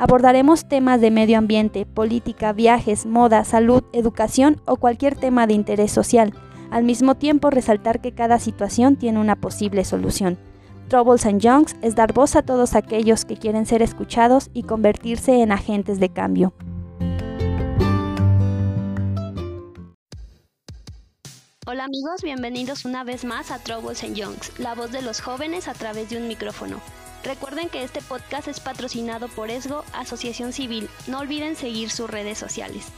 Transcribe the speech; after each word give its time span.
Abordaremos 0.00 0.68
temas 0.68 1.00
de 1.00 1.10
medio 1.10 1.38
ambiente, 1.38 1.84
política, 1.84 2.52
viajes, 2.52 3.04
moda, 3.04 3.44
salud, 3.44 3.82
educación 3.92 4.62
o 4.64 4.76
cualquier 4.76 5.16
tema 5.16 5.48
de 5.48 5.54
interés 5.54 5.90
social 5.90 6.32
al 6.70 6.84
mismo 6.84 7.16
tiempo 7.16 7.50
resaltar 7.50 8.00
que 8.00 8.12
cada 8.12 8.38
situación 8.38 8.94
tiene 8.94 9.18
una 9.18 9.34
posible 9.34 9.84
solución. 9.84 10.38
Troubles 10.88 11.26
and 11.26 11.40
Youngs 11.40 11.74
es 11.82 11.96
dar 11.96 12.12
voz 12.12 12.36
a 12.36 12.42
todos 12.42 12.76
aquellos 12.76 13.24
que 13.24 13.36
quieren 13.36 13.66
ser 13.66 13.82
escuchados 13.82 14.50
y 14.54 14.62
convertirse 14.62 15.42
en 15.42 15.50
agentes 15.50 15.98
de 15.98 16.10
cambio. 16.10 16.52
Hola 21.66 21.84
amigos, 21.84 22.22
bienvenidos 22.22 22.84
una 22.84 23.02
vez 23.02 23.24
más 23.24 23.50
a 23.50 23.58
Troubles 23.58 24.04
and 24.04 24.16
la 24.58 24.74
voz 24.74 24.92
de 24.92 25.02
los 25.02 25.20
jóvenes 25.20 25.66
a 25.66 25.74
través 25.74 26.08
de 26.08 26.18
un 26.18 26.28
micrófono. 26.28 26.80
Recuerden 27.24 27.68
que 27.68 27.82
este 27.82 28.00
podcast 28.00 28.46
es 28.46 28.60
patrocinado 28.60 29.28
por 29.28 29.50
ESGO, 29.50 29.84
Asociación 29.92 30.52
Civil. 30.52 30.88
No 31.08 31.18
olviden 31.18 31.56
seguir 31.56 31.90
sus 31.90 32.08
redes 32.08 32.38
sociales. 32.38 32.92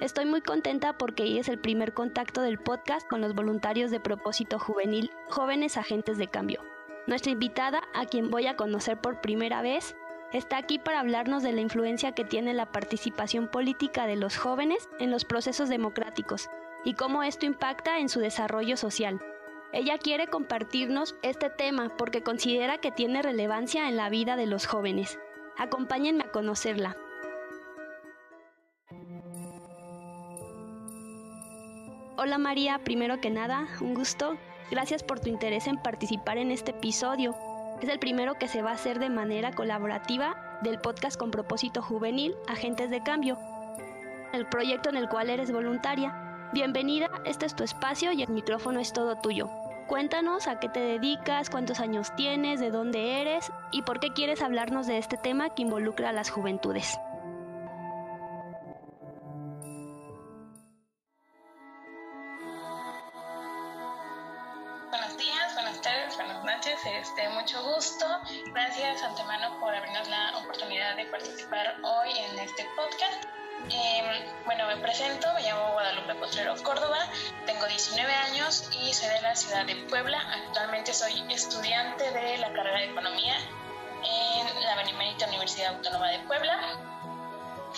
Estoy 0.00 0.26
muy 0.26 0.42
contenta 0.42 0.98
porque 0.98 1.38
es 1.38 1.48
el 1.48 1.58
primer 1.58 1.94
contacto 1.94 2.42
del 2.42 2.58
podcast 2.58 3.08
con 3.08 3.20
los 3.20 3.34
voluntarios 3.34 3.90
de 3.90 4.00
propósito 4.00 4.58
juvenil 4.58 5.10
Jóvenes 5.30 5.76
Agentes 5.76 6.18
de 6.18 6.26
Cambio. 6.26 6.60
Nuestra 7.06 7.32
invitada, 7.32 7.82
a 7.94 8.04
quien 8.06 8.28
voy 8.28 8.48
a 8.48 8.56
conocer 8.56 9.00
por 9.00 9.20
primera 9.20 9.62
vez, 9.62 9.94
está 10.32 10.58
aquí 10.58 10.78
para 10.78 11.00
hablarnos 11.00 11.42
de 11.42 11.52
la 11.52 11.60
influencia 11.60 12.12
que 12.12 12.24
tiene 12.24 12.52
la 12.54 12.66
participación 12.66 13.48
política 13.48 14.06
de 14.06 14.16
los 14.16 14.36
jóvenes 14.36 14.88
en 14.98 15.10
los 15.10 15.24
procesos 15.24 15.68
democráticos 15.68 16.50
y 16.84 16.94
cómo 16.94 17.22
esto 17.22 17.46
impacta 17.46 17.98
en 17.98 18.08
su 18.08 18.20
desarrollo 18.20 18.76
social. 18.76 19.20
Ella 19.72 19.98
quiere 19.98 20.28
compartirnos 20.28 21.16
este 21.22 21.50
tema 21.50 21.90
porque 21.96 22.22
considera 22.22 22.78
que 22.78 22.92
tiene 22.92 23.22
relevancia 23.22 23.88
en 23.88 23.96
la 23.96 24.08
vida 24.08 24.36
de 24.36 24.46
los 24.46 24.66
jóvenes. 24.66 25.18
Acompáñenme 25.58 26.24
a 26.24 26.30
conocerla. 26.30 26.96
Hola 32.16 32.38
María, 32.38 32.78
primero 32.78 33.20
que 33.20 33.30
nada, 33.30 33.66
un 33.80 33.94
gusto. 33.94 34.36
Gracias 34.70 35.02
por 35.02 35.20
tu 35.20 35.28
interés 35.28 35.66
en 35.66 35.76
participar 35.76 36.38
en 36.38 36.52
este 36.52 36.70
episodio. 36.70 37.34
Es 37.82 37.88
el 37.88 37.98
primero 37.98 38.34
que 38.34 38.46
se 38.46 38.62
va 38.62 38.70
a 38.70 38.74
hacer 38.74 39.00
de 39.00 39.10
manera 39.10 39.52
colaborativa 39.52 40.58
del 40.62 40.80
podcast 40.80 41.18
con 41.18 41.32
propósito 41.32 41.82
juvenil 41.82 42.34
Agentes 42.46 42.88
de 42.90 43.02
Cambio, 43.02 43.36
el 44.32 44.46
proyecto 44.46 44.88
en 44.88 44.96
el 44.96 45.08
cual 45.08 45.28
eres 45.28 45.50
voluntaria. 45.50 46.23
Bienvenida, 46.54 47.10
este 47.24 47.46
es 47.46 47.56
tu 47.56 47.64
espacio 47.64 48.12
y 48.12 48.22
el 48.22 48.28
micrófono 48.30 48.78
es 48.78 48.92
todo 48.92 49.16
tuyo. 49.16 49.50
Cuéntanos 49.88 50.46
a 50.46 50.60
qué 50.60 50.68
te 50.68 50.78
dedicas, 50.78 51.50
cuántos 51.50 51.80
años 51.80 52.14
tienes, 52.14 52.60
de 52.60 52.70
dónde 52.70 53.20
eres 53.20 53.50
y 53.72 53.82
por 53.82 53.98
qué 53.98 54.12
quieres 54.12 54.40
hablarnos 54.40 54.86
de 54.86 54.98
este 54.98 55.16
tema 55.16 55.50
que 55.50 55.62
involucra 55.62 56.10
a 56.10 56.12
las 56.12 56.30
juventudes. 56.30 56.96
este, 66.86 67.28
mucho 67.30 67.62
gusto. 67.62 68.06
Gracias 68.52 69.02
antemano 69.02 69.58
por 69.60 69.74
abrirnos 69.74 70.08
la 70.08 70.38
oportunidad 70.38 70.96
de 70.96 71.06
participar 71.06 71.76
hoy 71.82 72.10
en 72.18 72.38
este 72.38 72.64
podcast. 72.76 73.33
Em, 73.70 74.44
bueno, 74.44 74.66
me 74.66 74.76
presento, 74.76 75.32
me 75.34 75.42
llamo 75.42 75.72
Guadalupe 75.72 76.14
Potrero 76.16 76.54
Córdoba, 76.62 76.98
tengo 77.46 77.66
19 77.66 78.12
años 78.12 78.68
y 78.72 78.92
soy 78.92 79.08
de 79.08 79.22
la 79.22 79.34
ciudad 79.34 79.64
de 79.64 79.76
Puebla. 79.88 80.20
Actualmente 80.46 80.92
soy 80.92 81.24
estudiante 81.32 82.10
de 82.10 82.38
la 82.38 82.52
carrera 82.52 82.80
de 82.80 82.90
Economía 82.90 83.36
en 84.02 84.64
la 84.64 84.76
Benemérita 84.76 85.26
Universidad 85.28 85.76
Autónoma 85.76 86.10
de 86.10 86.18
Puebla. 86.20 86.78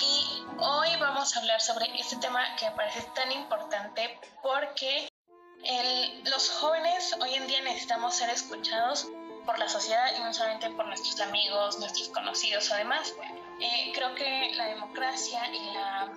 Y 0.00 0.44
hoy 0.58 0.88
vamos 0.98 1.36
a 1.36 1.40
hablar 1.40 1.60
sobre 1.60 1.86
este 1.98 2.16
tema 2.16 2.56
que 2.56 2.68
me 2.68 2.76
parece 2.76 3.02
tan 3.14 3.30
importante 3.30 4.18
porque 4.42 5.08
los 6.24 6.50
jóvenes 6.50 7.16
hoy 7.20 7.34
en 7.34 7.46
día 7.46 7.60
necesitamos 7.62 8.14
ser 8.14 8.30
escuchados 8.30 9.06
por 9.44 9.58
la 9.58 9.68
sociedad 9.68 10.10
y 10.16 10.20
no 10.20 10.34
solamente 10.34 10.68
por 10.70 10.86
nuestros 10.86 11.20
amigos, 11.20 11.78
nuestros 11.78 12.08
conocidos. 12.08 12.70
Además, 12.72 13.14
eh, 13.60 13.92
creo 13.94 14.14
que 14.14 14.52
la 14.54 14.66
democracia 14.66 15.40
y 15.52 15.70
la 15.72 16.12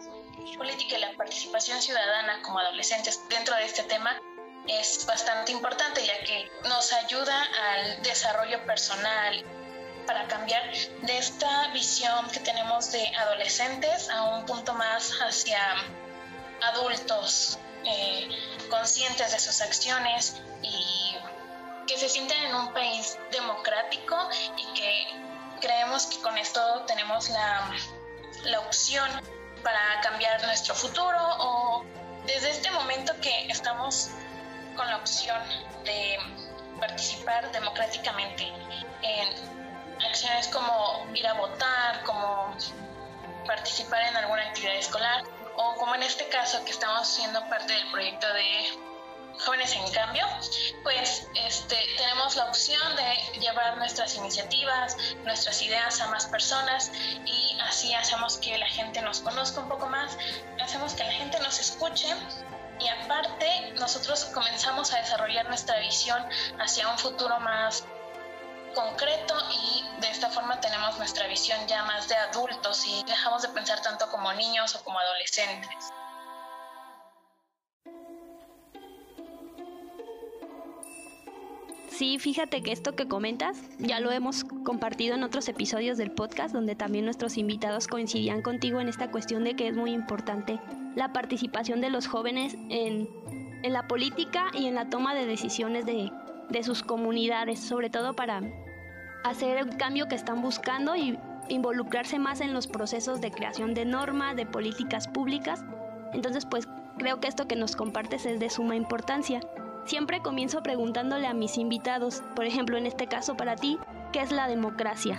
política 0.58 0.98
y 0.98 1.00
la 1.00 1.14
participación 1.14 1.82
ciudadana 1.82 2.42
como 2.42 2.60
adolescentes 2.60 3.22
dentro 3.30 3.56
de 3.56 3.66
este 3.66 3.84
tema 3.84 4.20
es 4.68 5.06
bastante 5.06 5.52
importante 5.52 6.06
ya 6.06 6.20
que 6.20 6.52
nos 6.68 6.94
ayuda 6.94 7.48
al 7.72 8.02
desarrollo 8.04 8.64
personal 8.66 9.44
para 10.06 10.28
cambiar 10.28 10.64
de 11.02 11.18
esta 11.18 11.68
visión 11.70 12.30
que 12.32 12.40
tenemos 12.40 12.92
de 12.92 13.08
adolescentes 13.16 14.10
a 14.10 14.24
un 14.24 14.46
punto 14.46 14.74
más 14.74 15.12
hacia 15.22 15.60
adultos 16.62 17.58
eh, 17.86 18.28
conscientes 18.70 19.32
de 19.32 19.40
sus 19.40 19.62
acciones 19.62 20.42
y 20.62 21.16
que 21.88 21.98
se 21.98 22.10
sienten 22.10 22.44
en 22.44 22.56
un 22.56 22.74
país 22.74 23.18
democrático 23.32 24.16
y 24.58 24.80
que 24.80 25.29
creemos 25.60 26.06
que 26.08 26.22
con 26.22 26.38
esto 26.38 26.62
tenemos 26.88 27.30
la, 27.30 27.72
la 28.44 28.60
opción 28.62 29.10
para 29.64 30.02
cambiar 30.02 30.42
nuestro 30.44 30.74
futuro 30.76 31.18
o 31.40 31.86
desde 32.26 32.52
este 32.52 32.72
momento 32.72 33.14
que 33.22 33.48
estamos 33.48 34.10
con 34.76 34.88
la 34.88 34.98
opción 34.98 35.42
de 35.84 36.18
participar 36.80 37.52
democráticamente 37.52 38.48
en 39.02 40.06
acciones 40.08 40.48
como 40.48 41.06
ir 41.14 41.28
a 41.28 41.34
votar, 41.34 42.04
como 42.04 42.56
participar 43.46 44.02
en 44.04 44.18
alguna 44.18 44.44
actividad 44.44 44.76
escolar, 44.76 45.24
o 45.56 45.76
como 45.76 45.96
en 45.96 46.04
este 46.04 46.28
caso 46.30 46.64
que 46.64 46.72
estamos 46.72 47.08
siendo 47.08 47.42
parte 47.50 47.74
del 47.74 47.92
proyecto 47.92 48.28
de 48.34 48.80
Jóvenes 49.46 49.74
en 49.74 49.90
Cambio, 49.92 50.26
pues 50.84 51.28
este, 51.34 51.78
tenemos 51.98 52.36
la 52.36 52.46
opción 52.46 52.96
de 52.96 53.40
llevar 53.40 53.78
nuestras 53.78 54.16
iniciativas, 54.16 54.98
nuestras 55.24 55.62
ideas 55.62 56.02
a 56.02 56.08
más 56.08 56.26
personas 56.26 56.92
y 57.26 57.58
así 57.62 57.94
hacemos 57.94 58.38
que 58.38 58.58
la 58.58 58.68
gente 58.68 59.02
nos 59.02 59.22
conozca 59.22 59.62
un 59.62 59.70
poco 59.70 59.88
más, 59.88 60.18
hacemos 60.62 60.94
que 60.94 61.04
la 61.06 61.14
gente 61.14 61.40
nos 61.40 61.60
escuche 61.60 62.08
y 62.80 62.88
aparte 62.90 63.72
nosotros 63.80 64.26
comenzamos 64.26 64.94
a 64.94 64.98
desarrollar 64.98 65.48
nuestra 65.48 65.80
visión 65.80 66.22
hacia 66.60 66.88
un 66.90 66.98
futuro 66.98 67.40
más 67.40 67.86
concreto 68.76 69.36
y 69.52 70.02
de 70.02 70.10
esta 70.10 70.30
forma 70.30 70.60
tenemos 70.60 70.98
nuestra 70.98 71.28
visión 71.28 71.66
ya 71.68 71.84
más 71.84 72.08
de 72.08 72.16
adultos 72.16 72.86
y 72.86 73.04
dejamos 73.04 73.42
de 73.42 73.50
pensar 73.50 73.82
tanto 73.82 74.10
como 74.10 74.34
niños 74.34 74.76
o 74.76 74.84
como 74.84 75.00
adolescentes. 75.00 75.92
Sí, 82.00 82.18
fíjate 82.18 82.64
que 82.64 82.72
esto 82.72 82.96
que 82.96 83.10
comentas 83.10 83.62
ya 83.78 84.00
lo 84.00 84.10
hemos 84.14 84.46
compartido 84.46 85.16
en 85.16 85.24
otros 85.26 85.50
episodios 85.50 85.98
del 85.98 86.12
podcast 86.12 86.54
donde 86.54 86.74
también 86.74 87.04
nuestros 87.04 87.38
invitados 87.38 87.90
coincidían 87.90 88.42
contigo 88.42 88.80
en 88.80 88.88
esta 88.88 89.12
cuestión 89.12 89.44
de 89.44 89.58
que 89.58 89.68
es 89.68 89.76
muy 89.76 89.92
importante 89.92 90.62
la 90.96 91.12
participación 91.12 91.82
de 91.82 91.90
los 91.90 92.08
jóvenes 92.08 92.56
en, 92.70 93.10
en 93.64 93.74
la 93.74 93.90
política 93.90 94.46
y 94.54 94.68
en 94.68 94.76
la 94.76 94.90
toma 94.90 95.14
de 95.14 95.26
decisiones 95.26 95.86
de, 95.86 96.10
de 96.48 96.64
sus 96.64 96.84
comunidades, 96.84 97.60
sobre 97.60 97.90
todo 97.90 98.16
para 98.16 98.44
hacer 99.26 99.58
el 99.58 99.76
cambio 99.76 100.08
que 100.08 100.16
están 100.16 100.42
buscando 100.42 100.96
y 100.96 101.20
involucrarse 101.50 102.18
más 102.18 102.40
en 102.40 102.54
los 102.54 102.68
procesos 102.68 103.20
de 103.20 103.32
creación 103.32 103.74
de 103.74 103.84
normas, 103.84 104.38
de 104.38 104.46
políticas 104.46 105.10
públicas. 105.10 105.66
Entonces, 106.14 106.46
pues 106.46 106.66
creo 106.98 107.20
que 107.20 107.28
esto 107.28 107.46
que 107.46 107.58
nos 107.58 107.76
compartes 107.76 108.26
es 108.26 108.40
de 108.40 108.50
suma 108.50 108.78
importancia. 108.78 109.42
Siempre 109.90 110.22
comienzo 110.22 110.62
preguntándole 110.62 111.26
a 111.26 111.34
mis 111.34 111.58
invitados, 111.58 112.22
por 112.36 112.46
ejemplo, 112.46 112.78
en 112.78 112.86
este 112.86 113.08
caso 113.08 113.36
para 113.36 113.56
ti, 113.56 113.80
¿qué 114.14 114.22
es 114.22 114.32
la 114.32 114.48
democracia? 114.48 115.16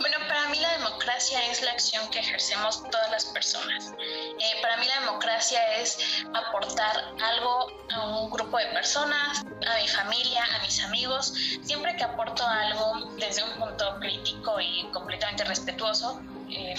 Bueno, 0.00 0.16
para 0.28 0.48
mí 0.48 0.58
la 0.60 0.78
democracia 0.78 1.46
es 1.50 1.60
la 1.60 1.72
participación 1.72 2.10
que 2.10 2.20
ejercemos 2.20 2.82
todas 2.90 3.10
las 3.10 3.26
personas. 3.26 3.92
Eh, 4.38 4.60
para 4.60 4.76
mí 4.76 4.86
la 4.86 5.00
democracia 5.00 5.60
es 5.78 5.98
aportar 6.34 7.14
algo 7.22 7.66
a 7.90 8.20
un 8.20 8.30
grupo 8.30 8.58
de 8.58 8.66
personas, 8.66 9.40
a 9.40 9.80
mi 9.80 9.88
familia, 9.88 10.44
a 10.58 10.62
mis 10.62 10.82
amigos. 10.84 11.32
Siempre 11.62 11.96
que 11.96 12.04
aporto 12.04 12.46
algo 12.46 13.14
desde 13.16 13.42
un 13.44 13.52
punto 13.58 13.96
crítico 14.00 14.60
y 14.60 14.90
completamente 14.92 15.44
respetuoso, 15.44 16.20
eh, 16.48 16.74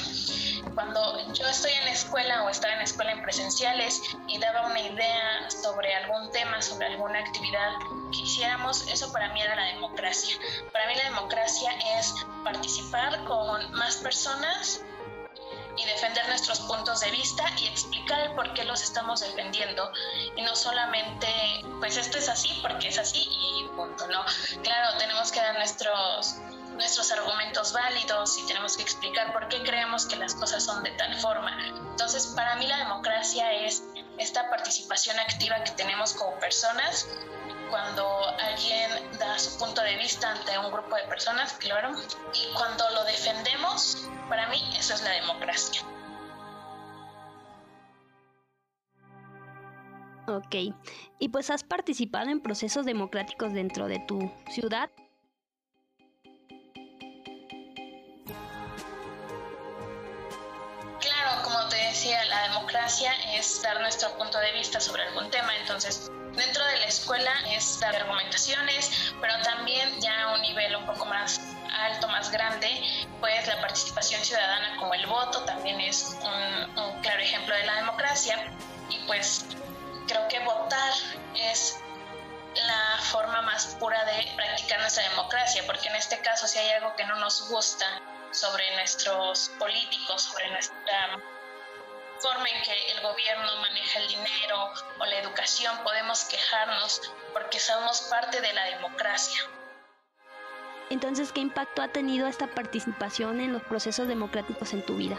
cuando 0.76 1.34
yo 1.34 1.46
estoy 1.48 1.72
en 1.72 1.86
la 1.86 1.92
escuela 1.92 2.44
o 2.44 2.50
estaba 2.50 2.74
en 2.74 2.80
la 2.80 2.86
escuela 2.86 3.12
en 3.12 3.22
presenciales 3.22 4.00
y 4.28 4.38
daba 4.40 4.68
una 4.68 4.80
idea 4.80 5.50
sobre 5.50 5.94
algún 5.96 6.32
tema, 6.32 6.62
sobre 6.62 6.88
alguna 6.88 7.20
actividad 7.20 7.74
que 8.12 8.22
hiciéramos, 8.22 8.88
eso 8.88 9.12
para 9.12 9.34
mí 9.34 9.42
era 9.42 9.56
la 9.56 9.74
democracia. 9.74 10.38
Para 10.72 10.88
mí 10.88 10.96
la 10.96 11.04
democracia 11.06 11.72
es 11.98 12.14
participar 12.44 13.24
con 13.26 13.72
más 13.72 13.98
personas 13.98 14.82
y 15.78 15.86
defender 15.86 16.28
nuestros 16.28 16.60
puntos 16.62 17.00
de 17.02 17.12
vista 17.12 17.44
y 17.58 17.68
explicar 17.68 18.36
por 18.36 18.54
qué 18.54 18.64
los 18.64 18.82
estamos 18.82 19.20
defendiendo 19.22 19.92
y 20.36 20.42
no 20.42 20.56
solamente 20.56 21.28
pues 21.80 21.98
esto 21.98 22.18
es 22.18 22.30
así 22.30 22.60
porque 22.62 22.90
es 22.90 22.98
así 22.98 23.28
y 23.30 23.68
punto, 23.76 24.08
¿no? 24.08 24.26
Claro, 24.64 24.98
tenemos 24.98 25.32
que 25.32 25.40
dar 25.40 25.56
nuestros 25.56 26.38
nuestros 26.78 27.12
argumentos 27.12 27.74
válidos 27.74 28.38
y 28.38 28.46
tenemos 28.46 28.78
que 28.78 28.84
explicar 28.84 29.34
por 29.34 29.48
qué 29.48 29.64
creemos 29.64 30.06
que 30.06 30.16
las 30.16 30.36
cosas 30.36 30.64
son 30.64 30.84
de 30.84 30.92
tal 30.92 31.16
forma. 31.20 31.52
Entonces, 31.90 32.28
para 32.36 32.56
mí 32.58 32.68
la 32.68 32.78
democracia 32.78 33.52
es 33.52 33.84
esta 34.20 34.48
participación 34.50 35.20
activa 35.20 35.64
que 35.64 35.72
tenemos 35.72 36.14
como 36.14 36.40
personas 36.40 37.08
cuando 37.70 38.30
alguien 38.40 38.90
da 39.20 39.38
su 39.40 39.58
punto 39.58 39.82
de 39.82 39.96
vista 39.98 40.32
ante 40.32 40.58
un 40.58 40.72
grupo 40.72 40.96
de 40.96 41.04
personas, 41.04 41.54
claro, 41.54 41.92
y 42.34 42.54
cuando 42.56 42.90
lo 42.92 43.04
defendemos, 43.06 44.10
para 44.30 44.48
mí 44.50 44.62
eso 44.78 44.94
es 44.94 45.04
la 45.04 45.12
democracia. 45.12 45.82
Ok, 50.28 50.76
y 51.20 51.30
pues 51.30 51.50
has 51.50 51.64
participado 51.64 52.30
en 52.30 52.42
procesos 52.42 52.86
democráticos 52.86 53.54
dentro 53.54 53.88
de 53.88 54.00
tu 54.00 54.30
ciudad. 54.52 54.90
Claro, 61.00 61.44
como 61.44 61.70
te 61.70 61.78
decía, 61.78 62.26
la 62.26 62.50
democracia 62.50 63.14
es 63.36 63.62
dar 63.62 63.80
nuestro 63.80 64.18
punto 64.18 64.38
de 64.40 64.52
vista 64.52 64.82
sobre 64.82 65.04
algún 65.04 65.30
tema, 65.32 65.56
entonces 65.62 66.12
dentro 66.38 66.64
de 66.66 66.78
la 66.78 66.86
escuela 66.86 67.32
es 67.48 67.80
dar 67.80 67.96
argumentaciones, 67.96 69.14
pero 69.20 69.34
también 69.42 70.00
ya 70.00 70.24
a 70.24 70.36
un 70.36 70.42
nivel 70.42 70.76
un 70.76 70.86
poco 70.86 71.06
más 71.06 71.42
alto, 71.72 72.08
más 72.08 72.32
grande, 72.32 72.70
pues 73.20 73.48
la 73.48 73.60
participación 73.60 74.24
ciudadana 74.24 74.78
como 74.78 74.94
el 74.94 75.06
voto 75.08 75.44
también 75.44 75.80
es 75.82 76.16
un, 76.22 76.80
un 76.80 77.02
claro 77.02 77.20
ejemplo 77.20 77.56
de 77.56 77.66
la 77.66 77.76
democracia. 77.76 78.52
Y 78.90 79.00
pues 79.06 79.46
creo 80.08 80.28
que 80.30 80.40
votar 80.40 80.94
es 81.36 81.80
la 82.56 83.02
forma 83.02 83.42
más 83.42 83.76
pura 83.80 84.04
de 84.06 84.32
practicar 84.36 84.80
nuestra 84.80 85.08
democracia, 85.10 85.64
porque 85.66 85.90
en 85.90 85.96
este 85.96 86.20
caso 86.20 86.48
si 86.48 86.60
hay 86.60 86.70
algo 86.72 86.96
que 86.96 87.06
no 87.06 87.16
nos 87.16 87.50
gusta 87.50 87.86
sobre 88.32 88.76
nuestros 88.76 89.52
políticos, 89.60 90.24
sobre 90.24 90.50
nuestra 90.52 91.20
forma 92.20 92.50
en 92.50 92.62
que 92.64 92.92
el 92.92 93.02
gobierno 93.02 93.58
maneja 93.62 94.00
el 94.00 94.08
dinero 94.08 94.74
o 95.00 95.06
la 95.06 95.20
educación, 95.20 95.78
podemos 95.84 96.24
quejarnos 96.26 97.02
porque 97.34 97.60
somos 97.60 98.02
parte 98.10 98.42
de 98.42 98.54
la 98.54 98.66
democracia. 98.66 99.42
Entonces, 100.90 101.32
¿qué 101.32 101.42
impacto 101.42 101.82
ha 101.82 101.90
tenido 101.90 102.28
esta 102.28 102.48
participación 102.48 103.42
en 103.42 103.52
los 103.54 103.62
procesos 103.64 104.08
democráticos 104.08 104.74
en 104.74 104.86
tu 104.86 104.96
vida? 104.96 105.18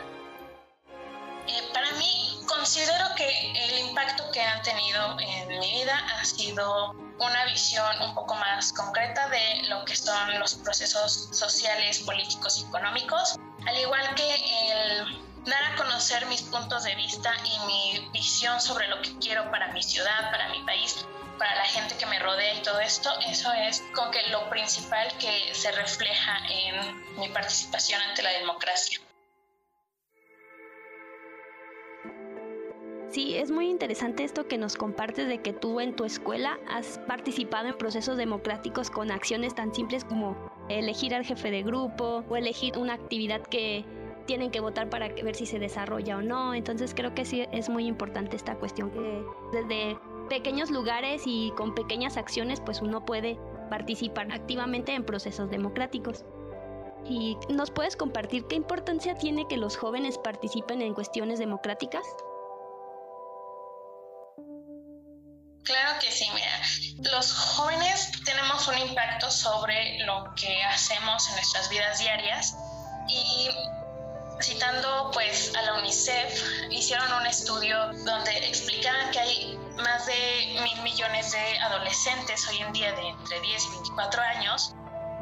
Eh, 1.47 1.63
para 1.73 1.91
mí, 1.93 2.41
considero 2.47 3.05
que 3.17 3.53
el 3.53 3.79
impacto 3.89 4.31
que 4.33 4.41
han 4.41 4.63
tenido 4.63 5.19
en 5.21 5.49
mi 5.49 5.73
vida 5.73 5.99
ha 6.19 6.25
sido 6.25 6.93
una 7.19 7.45
visión 7.47 8.01
un 8.03 8.15
poco 8.15 8.35
más 8.37 8.73
concreta 8.73 9.29
de 9.29 9.65
lo 9.69 9.85
que 9.85 9.97
son 9.97 10.39
los 10.39 10.55
procesos 10.55 11.29
sociales, 11.33 12.01
políticos 12.01 12.59
y 12.61 12.69
económicos, 12.69 13.37
al 13.67 13.77
igual 13.77 14.15
que 14.15 14.35
el 14.35 15.28
dar 15.49 15.73
a 15.73 15.77
conocer 15.77 16.27
mis 16.27 16.43
puntos 16.43 16.85
de 16.85 16.95
vista 16.95 17.33
y 17.45 17.67
mi 17.67 18.11
visión 18.11 18.61
sobre 18.61 18.89
lo 18.89 19.01
que 19.03 19.19
quiero 19.19 19.51
para 19.51 19.73
mi 19.73 19.83
ciudad, 19.83 20.31
para 20.31 20.49
mi 20.51 20.63
país, 20.65 21.05
para 21.39 21.55
la 21.55 21.65
gente 21.65 21.97
que 21.97 22.07
me 22.07 22.19
rodea 22.19 22.55
y 22.55 22.63
todo 22.63 22.81
esto, 22.81 23.11
eso 23.27 23.53
es 23.53 23.83
con 23.95 24.11
que 24.11 24.27
lo 24.29 24.49
principal 24.51 25.09
que 25.19 25.55
se 25.55 25.71
refleja 25.73 26.39
en 26.49 27.19
mi 27.19 27.29
participación 27.29 28.01
ante 28.03 28.23
la 28.23 28.31
democracia. 28.31 29.01
Sí, 33.11 33.39
es 33.39 33.51
muy 33.51 33.71
interesante 33.71 34.23
esto 34.23 34.47
que 34.49 34.59
nos 34.59 34.77
compartes 34.77 35.29
de 35.29 35.41
que 35.41 35.55
tú 35.55 35.81
en 35.81 35.97
tu 35.97 36.05
escuela 36.05 36.59
has 36.69 36.99
participado 37.07 37.69
en 37.69 37.79
procesos 37.79 38.19
democráticos 38.19 38.91
con 38.91 39.11
acciones 39.11 39.55
tan 39.55 39.75
simples 39.75 40.05
como 40.05 40.37
elegir 40.69 41.15
al 41.15 41.25
jefe 41.25 41.51
de 41.51 41.63
grupo 41.63 42.23
o 42.29 42.37
elegir 42.37 42.77
una 42.77 42.93
actividad 42.93 43.41
que 43.41 43.87
tienen 44.29 44.51
que 44.51 44.61
votar 44.61 44.91
para 44.91 45.09
ver 45.09 45.35
si 45.35 45.47
se 45.47 45.59
desarrolla 45.59 46.19
o 46.19 46.23
no. 46.23 46.55
Entonces 46.55 46.93
creo 46.95 47.15
que 47.15 47.25
sí 47.25 47.49
es 47.51 47.69
muy 47.71 47.87
importante 47.87 48.37
esta 48.37 48.55
cuestión 48.57 48.91
que 48.93 49.25
desde 49.53 49.99
pequeños 50.29 50.71
lugares 50.71 51.23
y 51.25 51.51
con 51.57 51.75
pequeñas 51.75 52.19
acciones 52.19 52.61
pues 52.61 52.83
uno 52.83 53.05
puede 53.05 53.39
participar 53.71 54.31
activamente 54.31 54.93
en 54.93 55.05
procesos 55.05 55.51
democráticos. 55.51 56.27
¿Y 57.07 57.39
nos 57.49 57.71
puedes 57.71 57.97
compartir 57.97 58.47
qué 58.47 58.57
importancia 58.57 59.15
tiene 59.15 59.49
que 59.49 59.57
los 59.57 59.79
jóvenes 59.79 60.19
participen 60.19 60.83
en 60.83 60.93
cuestiones 60.93 61.39
democráticas? 61.39 62.05
Claro 65.65 65.99
que 66.01 66.11
sí, 66.11 66.27
mira, 66.35 67.13
los 67.13 67.33
jóvenes 67.33 68.11
tenemos 68.27 68.69
un 68.69 68.79
impacto 68.79 69.31
sobre 69.31 70.05
lo 70.05 70.35
que 70.35 70.63
hacemos 70.65 71.29
en 71.29 71.35
nuestras 71.37 71.71
vidas 71.71 71.99
diarias 71.99 72.57
y 73.09 73.49
citando 74.41 75.11
pues 75.13 75.55
a 75.57 75.63
la 75.63 75.75
UNICEF, 75.75 76.43
hicieron 76.71 77.13
un 77.13 77.27
estudio 77.27 77.77
donde 78.05 78.31
explicaban 78.47 79.11
que 79.11 79.21
hay 79.21 79.59
más 79.77 80.07
de 80.07 80.61
mil 80.63 80.83
millones 80.83 81.33
de 81.33 81.59
adolescentes 81.59 82.47
hoy 82.49 82.59
en 82.59 82.73
día 82.73 82.93
de 82.93 83.09
entre 83.09 83.41
10 83.41 83.65
y 83.65 83.71
24 83.71 84.23
años 84.23 84.75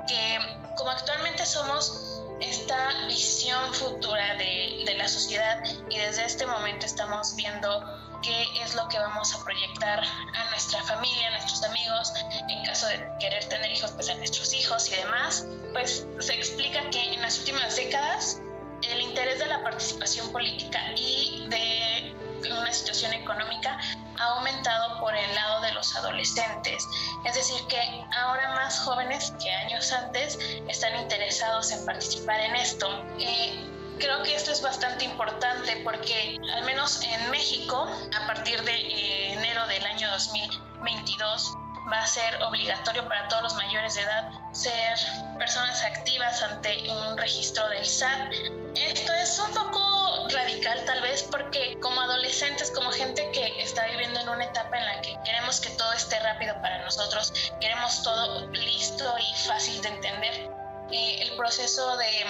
que 0.07 0.39
como 0.77 0.91
actualmente 0.91 1.45
somos 1.45 2.23
esta 2.41 3.07
visión 3.07 3.73
futura 3.75 4.35
de, 4.37 4.83
de 4.85 4.95
la 4.97 5.09
sociedad 5.09 5.63
y 5.89 5.99
desde 5.99 6.25
este 6.25 6.47
momento 6.47 6.87
estamos 6.87 7.35
viendo 7.35 7.83
qué 8.23 8.47
es 8.63 8.75
lo 8.75 8.87
que 8.89 8.99
vamos 8.99 9.35
a 9.35 9.45
proyectar 9.45 10.01
a 10.01 10.51
nuestra 10.51 10.83
familia, 10.85 11.29
a 11.29 11.31
nuestros 11.31 11.63
amigos, 11.65 12.13
en 12.49 12.65
caso 12.65 12.87
de 12.89 13.09
querer 13.21 13.45
tener 13.47 13.71
hijos, 13.71 13.91
pues 13.93 14.09
a 14.11 14.15
nuestros 14.15 14.53
hijos 14.53 14.89
y 14.91 14.97
demás, 14.97 15.47
pues 15.73 16.07
se 16.21 16.35
explica 16.35 16.89
que 16.91 17.15
en 17.15 17.23
las 17.23 17.39
últimas 17.39 17.77
décadas 17.77 18.41
el 18.83 19.01
interés 19.01 19.39
de 19.39 19.47
la 19.47 19.63
participación 19.63 20.31
política 20.33 20.81
y 20.97 21.47
de 21.49 22.17
una 22.51 22.73
situación 22.73 23.13
económica 23.13 23.79
ha 24.19 24.25
aumentado 24.37 25.01
por 25.01 25.15
el 25.15 25.35
lado 25.35 25.61
de 25.63 25.73
los 25.73 25.95
adolescentes. 25.97 26.87
Es 27.25 27.35
decir, 27.35 27.61
que 27.69 27.79
ahora 28.17 28.55
más 28.55 28.79
jóvenes 28.81 29.33
que 29.43 29.51
años 29.51 29.93
antes 29.93 30.39
están 30.69 30.99
interesados 31.01 31.71
en 31.73 31.85
participar 31.85 32.41
en 32.41 32.57
esto. 32.57 33.05
Creo 33.99 34.23
que 34.23 34.35
esto 34.35 34.53
es 34.53 34.61
bastante 34.61 35.05
importante 35.05 35.81
porque 35.83 36.39
al 36.55 36.65
menos 36.65 37.03
en 37.03 37.31
México, 37.31 37.89
a 38.15 38.27
partir 38.27 38.63
de 38.63 38.73
eh, 38.73 39.33
enero 39.33 39.67
del 39.69 39.85
año 39.87 40.11
2022, 40.11 41.55
va 41.91 42.01
a 42.01 42.07
ser 42.07 42.43
obligatorio 42.43 43.07
para 43.07 43.29
todos 43.29 43.45
los 43.45 43.55
mayores 43.55 43.95
de 43.95 44.03
edad 44.03 44.31
ser 44.53 44.99
personas 45.39 45.83
activas 45.85 46.43
ante 46.43 46.91
un 46.91 47.17
registro 47.17 47.69
del 47.69 47.87
SAT. 47.87 48.33
Esto 48.75 49.13
es 49.13 49.39
un 49.39 49.55
poco 49.55 50.29
radical 50.31 50.85
tal 50.85 51.03
vez 51.03 51.23
porque 51.25 51.79
como 51.81 52.01
adolescentes, 52.01 52.71
como 52.73 52.91
gente 52.91 53.31
que 53.33 53.63
está 53.63 53.87
viviendo 53.87 54.21
en 54.21 54.29
una 54.29 54.45
etapa 54.45 54.77
en 54.77 54.85
la 54.85 55.01
que 55.03 55.17
queremos 55.25 55.61
que 55.61 55.71
todo 55.71 55.93
esté 55.93 56.19
rápido 56.21 56.55
para 56.61 56.83
nosotros, 56.85 57.33
queremos 57.61 58.03
todo 58.03 58.49
listo 58.51 59.15
y 59.19 59.47
fácil 59.47 59.81
de 59.83 59.89
entender, 59.89 60.51
eh, 60.91 61.23
el 61.23 61.37
proceso 61.37 61.97
de 61.97 62.27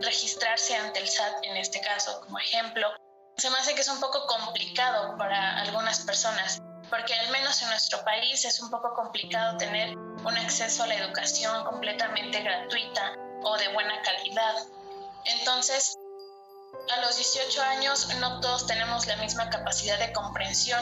registrarse 0.00 0.76
ante 0.76 1.00
el 1.00 1.08
SAT 1.08 1.44
en 1.44 1.56
este 1.56 1.80
caso 1.80 2.20
como 2.22 2.38
ejemplo, 2.38 2.88
se 3.36 3.48
me 3.50 3.56
hace 3.58 3.74
que 3.74 3.80
es 3.80 3.88
un 3.88 4.00
poco 4.00 4.26
complicado 4.26 5.16
para 5.16 5.62
algunas 5.62 6.00
personas, 6.00 6.60
porque 6.90 7.14
al 7.14 7.30
menos 7.30 7.62
en 7.62 7.68
nuestro 7.68 8.04
país 8.04 8.44
es 8.44 8.60
un 8.60 8.70
poco 8.70 8.92
complicado 8.94 9.56
tener 9.56 9.96
un 9.96 10.36
acceso 10.36 10.82
a 10.82 10.86
la 10.88 10.96
educación 10.96 11.64
completamente 11.64 12.42
gratuita 12.42 13.14
o 13.42 13.56
de 13.56 13.72
buena 13.72 14.02
calidad. 14.02 14.54
Entonces, 15.24 15.96
a 16.94 17.00
los 17.00 17.16
18 17.16 17.62
años 17.62 18.14
no 18.16 18.40
todos 18.40 18.66
tenemos 18.66 19.06
la 19.06 19.16
misma 19.16 19.48
capacidad 19.48 19.98
de 19.98 20.12
comprensión 20.12 20.80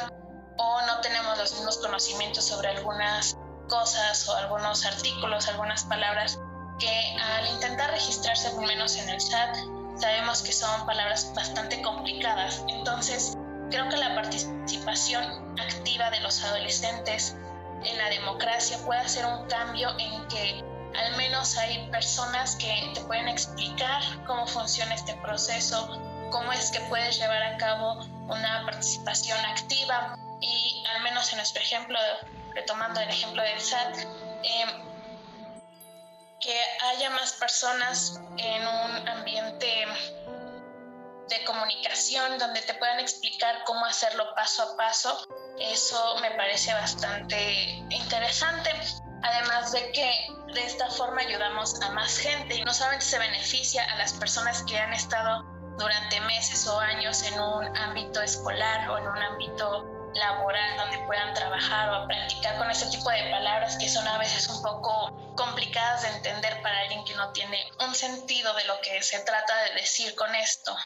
o 0.57 0.81
no 0.83 1.01
tenemos 1.01 1.39
los 1.39 1.53
mismos 1.53 1.79
conocimientos 1.79 2.45
sobre 2.45 2.69
algunas 2.69 3.37
cosas 3.69 4.29
o 4.29 4.37
algunos 4.37 4.85
artículos, 4.87 5.47
algunas 5.49 5.85
palabras 5.85 6.39
que 6.79 7.17
al 7.21 7.47
intentar 7.49 7.91
registrarse 7.91 8.49
al 8.49 8.57
menos 8.57 8.97
en 8.97 9.09
el 9.09 9.21
SAT 9.21 9.57
sabemos 9.97 10.43
que 10.43 10.53
son 10.53 10.87
palabras 10.87 11.33
bastante 11.35 11.83
complicadas. 11.83 12.63
Entonces, 12.69 13.38
creo 13.71 13.89
que 13.89 13.97
la 13.97 14.15
participación 14.15 15.57
activa 15.59 16.11
de 16.11 16.21
los 16.21 16.43
adolescentes 16.45 17.37
en 17.85 17.99
la 17.99 18.09
democracia 18.11 18.79
puede 18.85 19.01
hacer 19.01 19.25
un 19.25 19.47
cambio 19.47 19.91
en 19.99 20.27
que 20.29 20.65
al 20.97 21.17
menos 21.17 21.57
hay 21.57 21.89
personas 21.91 22.57
que 22.57 22.91
te 22.95 23.01
pueden 23.03 23.29
explicar 23.29 24.03
cómo 24.27 24.47
funciona 24.47 24.95
este 24.95 25.15
proceso, 25.17 25.87
cómo 26.31 26.53
es 26.53 26.71
que 26.71 26.81
puedes 26.83 27.19
llevar 27.19 27.43
a 27.43 27.57
cabo 27.57 28.05
una 28.27 28.65
participación 28.65 29.39
activa. 29.45 30.17
Y 30.41 30.85
al 30.95 31.03
menos 31.03 31.31
en 31.33 31.39
nuestro 31.39 31.63
ejemplo, 31.63 31.99
retomando 32.55 33.01
el 33.01 33.09
ejemplo 33.09 33.43
del 33.43 33.61
SAT, 33.61 33.97
em, 34.43 34.69
que 36.41 36.61
haya 36.91 37.11
más 37.11 37.33
personas 37.33 38.21
en 38.37 38.67
un 38.67 39.09
ambiente 39.09 39.87
de 41.29 41.45
comunicación 41.45 42.39
donde 42.39 42.63
te 42.63 42.75
puedan 42.75 43.01
explicar 43.01 43.63
cómo 43.65 43.85
hacerlo 43.85 44.35
paso 44.35 44.63
a 44.63 44.77
paso, 44.77 45.27
eso 45.59 46.17
me 46.21 46.31
parece 46.33 46.73
bastante 46.75 47.53
interesante. 47.91 48.71
Además 49.23 49.73
de 49.73 49.91
que 49.93 50.29
de 50.55 50.65
esta 50.65 50.89
forma 50.91 51.21
ayudamos 51.23 51.81
a 51.83 51.91
más 51.91 52.19
gente 52.19 52.55
y 52.55 52.63
no 52.63 52.73
solamente 52.73 53.05
se 53.05 53.19
beneficia 53.19 53.85
a 53.93 53.97
las 53.97 54.13
personas 54.13 54.63
que 54.63 54.79
han 54.79 54.93
estado 54.93 55.45
durante 55.77 56.21
meses 56.23 56.67
o 56.67 56.79
años 56.79 57.23
en 57.23 57.41
un 57.41 57.77
ámbito 57.77 58.23
escolar 58.23 58.89
o 58.91 58.99
en 58.99 59.07
un 59.07 59.19
ámbito 59.19 59.99
laboral 60.15 60.77
donde 60.77 60.99
puedan 61.07 61.35
trabajar 61.35 61.91
o 61.91 62.07
practicar 62.07 62.59
con 62.59 62.71
ese 62.71 62.87
tipo 62.87 63.11
de 63.11 63.31
palabras 63.31 63.77
que 63.77 63.89
son 63.89 64.07
a 64.09 64.19
veces 64.19 64.49
un 64.49 64.63
poco 64.63 65.35
complicadas 65.37 66.03
de 66.03 66.09
entender 66.09 66.61
para 66.63 66.81
alguien 66.81 67.05
que 67.05 67.15
no 67.15 67.31
tiene 67.33 67.59
un 67.81 67.95
sentido 67.95 68.53
de 68.55 68.65
lo 68.65 68.81
que 68.81 69.03
se 69.03 69.21
trata 69.21 69.55
de 69.65 69.81
decir 69.81 70.15
con 70.15 70.35
esto. 70.35 70.77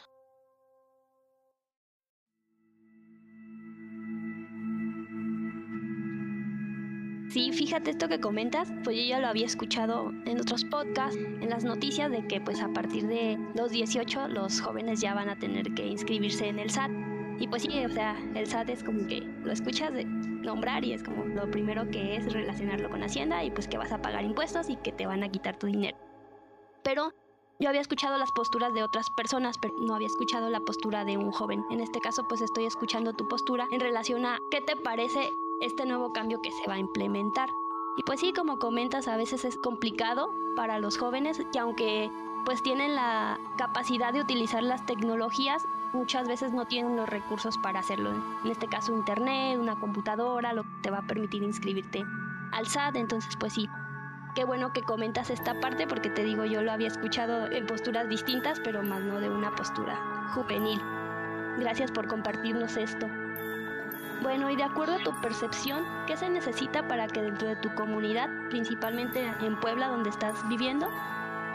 Sí, 7.33 7.51
fíjate 7.51 7.89
esto 7.89 8.07
que 8.07 8.19
comentas, 8.19 8.71
pues 8.83 8.95
yo 8.95 9.01
ya 9.01 9.19
lo 9.19 9.25
había 9.25 9.47
escuchado 9.47 10.11
en 10.25 10.39
otros 10.39 10.63
podcasts, 10.65 11.17
en 11.17 11.49
las 11.49 11.63
noticias 11.63 12.11
de 12.11 12.27
que 12.27 12.39
pues 12.39 12.61
a 12.61 12.67
partir 12.67 13.07
de 13.07 13.39
los 13.55 13.71
18 13.71 14.27
los 14.27 14.61
jóvenes 14.61 15.01
ya 15.01 15.15
van 15.15 15.29
a 15.29 15.39
tener 15.39 15.73
que 15.73 15.83
inscribirse 15.83 16.47
en 16.47 16.59
el 16.59 16.69
SAT. 16.69 16.91
Y 17.39 17.47
pues 17.47 17.63
sí, 17.63 17.83
o 17.83 17.89
sea, 17.89 18.15
el 18.35 18.45
SAT 18.45 18.69
es 18.69 18.83
como 18.83 19.07
que 19.07 19.21
lo 19.21 19.51
escuchas 19.51 19.91
nombrar 20.05 20.85
y 20.85 20.93
es 20.93 21.01
como 21.01 21.25
lo 21.25 21.49
primero 21.49 21.89
que 21.89 22.17
es 22.17 22.31
relacionarlo 22.31 22.91
con 22.91 23.01
Hacienda 23.01 23.43
y 23.43 23.49
pues 23.49 23.67
que 23.67 23.79
vas 23.79 23.91
a 23.91 23.99
pagar 23.99 24.23
impuestos 24.23 24.69
y 24.69 24.75
que 24.75 24.91
te 24.91 25.07
van 25.07 25.23
a 25.23 25.29
quitar 25.29 25.57
tu 25.57 25.65
dinero. 25.65 25.97
Pero 26.83 27.13
yo 27.59 27.69
había 27.69 27.81
escuchado 27.81 28.15
las 28.19 28.31
posturas 28.33 28.75
de 28.75 28.83
otras 28.83 29.07
personas, 29.17 29.55
pero 29.59 29.73
no 29.79 29.95
había 29.95 30.05
escuchado 30.05 30.51
la 30.51 30.59
postura 30.59 31.03
de 31.03 31.17
un 31.17 31.31
joven. 31.31 31.63
En 31.71 31.79
este 31.79 31.99
caso, 31.99 32.27
pues 32.29 32.41
estoy 32.41 32.65
escuchando 32.65 33.13
tu 33.13 33.27
postura 33.27 33.65
en 33.71 33.79
relación 33.79 34.23
a 34.23 34.37
qué 34.51 34.61
te 34.61 34.75
parece 34.75 35.27
este 35.61 35.85
nuevo 35.85 36.13
cambio 36.13 36.41
que 36.41 36.51
se 36.51 36.67
va 36.67 36.75
a 36.75 36.79
implementar. 36.79 37.49
Y 37.97 38.03
pues 38.03 38.19
sí, 38.19 38.33
como 38.33 38.59
comentas, 38.59 39.07
a 39.07 39.17
veces 39.17 39.45
es 39.45 39.57
complicado 39.57 40.33
para 40.55 40.79
los 40.79 40.97
jóvenes 40.97 41.41
que 41.51 41.59
aunque 41.59 42.11
pues 42.45 42.61
tienen 42.61 42.95
la 42.95 43.39
capacidad 43.57 44.11
de 44.11 44.21
utilizar 44.21 44.63
las 44.63 44.85
tecnologías, 44.85 45.65
muchas 45.93 46.27
veces 46.27 46.51
no 46.51 46.65
tienen 46.65 46.97
los 46.97 47.07
recursos 47.07 47.57
para 47.57 47.79
hacerlo. 47.79 48.11
En 48.43 48.51
este 48.51 48.67
caso, 48.67 48.93
internet, 48.93 49.57
una 49.59 49.79
computadora, 49.79 50.53
lo 50.53 50.63
que 50.63 50.69
te 50.81 50.91
va 50.91 50.99
a 50.99 51.07
permitir 51.07 51.43
inscribirte 51.43 52.03
al 52.51 52.67
SAT. 52.67 52.97
Entonces, 52.97 53.35
pues 53.39 53.53
sí, 53.53 53.69
qué 54.35 54.43
bueno 54.43 54.73
que 54.73 54.81
comentas 54.81 55.29
esta 55.29 55.59
parte 55.59 55.87
porque 55.87 56.09
te 56.09 56.23
digo, 56.23 56.45
yo 56.45 56.61
lo 56.61 56.71
había 56.71 56.87
escuchado 56.87 57.49
en 57.51 57.65
posturas 57.65 58.09
distintas, 58.09 58.59
pero 58.59 58.83
más 58.83 59.01
no 59.03 59.19
de 59.19 59.29
una 59.29 59.55
postura 59.55 60.31
juvenil. 60.33 60.81
Gracias 61.59 61.91
por 61.91 62.07
compartirnos 62.07 62.75
esto. 62.77 63.07
Bueno, 64.23 64.49
y 64.49 64.55
de 64.55 64.63
acuerdo 64.63 64.95
a 64.95 65.03
tu 65.03 65.11
percepción, 65.19 65.83
¿qué 66.07 66.15
se 66.15 66.29
necesita 66.29 66.87
para 66.87 67.07
que 67.07 67.21
dentro 67.21 67.45
de 67.45 67.57
tu 67.57 67.75
comunidad, 67.75 68.29
principalmente 68.49 69.29
en 69.41 69.59
Puebla 69.59 69.89
donde 69.89 70.09
estás 70.09 70.47
viviendo, 70.47 70.89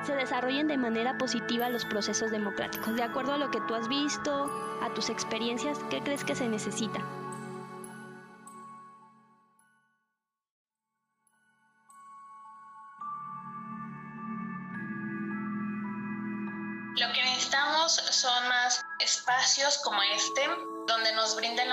se 0.03 0.15
desarrollen 0.15 0.69
de 0.69 0.77
manera 0.77 1.17
positiva 1.17 1.71
los 1.71 1.87
procesos 1.87 2.31
democráticos? 2.31 2.95
De 2.95 3.03
acuerdo 3.03 3.33
a 3.33 3.39
lo 3.39 3.51
que 3.51 3.63
tú 3.63 3.75
has 3.75 3.89
visto, 3.89 4.53
a 4.83 4.93
tus 4.93 5.09
experiencias, 5.09 5.79
¿qué 5.89 6.03
crees 6.03 6.25
que 6.25 6.35
se 6.35 6.47
necesita? 6.47 7.01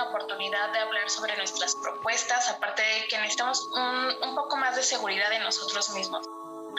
Oportunidad 0.08 0.72
de 0.72 0.78
hablar 0.78 1.08
sobre 1.10 1.36
nuestras 1.36 1.76
propuestas, 1.76 2.48
aparte 2.48 2.82
de 2.82 3.08
que 3.08 3.18
necesitamos 3.18 3.68
un, 3.72 4.28
un 4.28 4.34
poco 4.34 4.56
más 4.56 4.76
de 4.76 4.82
seguridad 4.82 5.32
en 5.32 5.42
nosotros 5.42 5.90
mismos. 5.90 6.26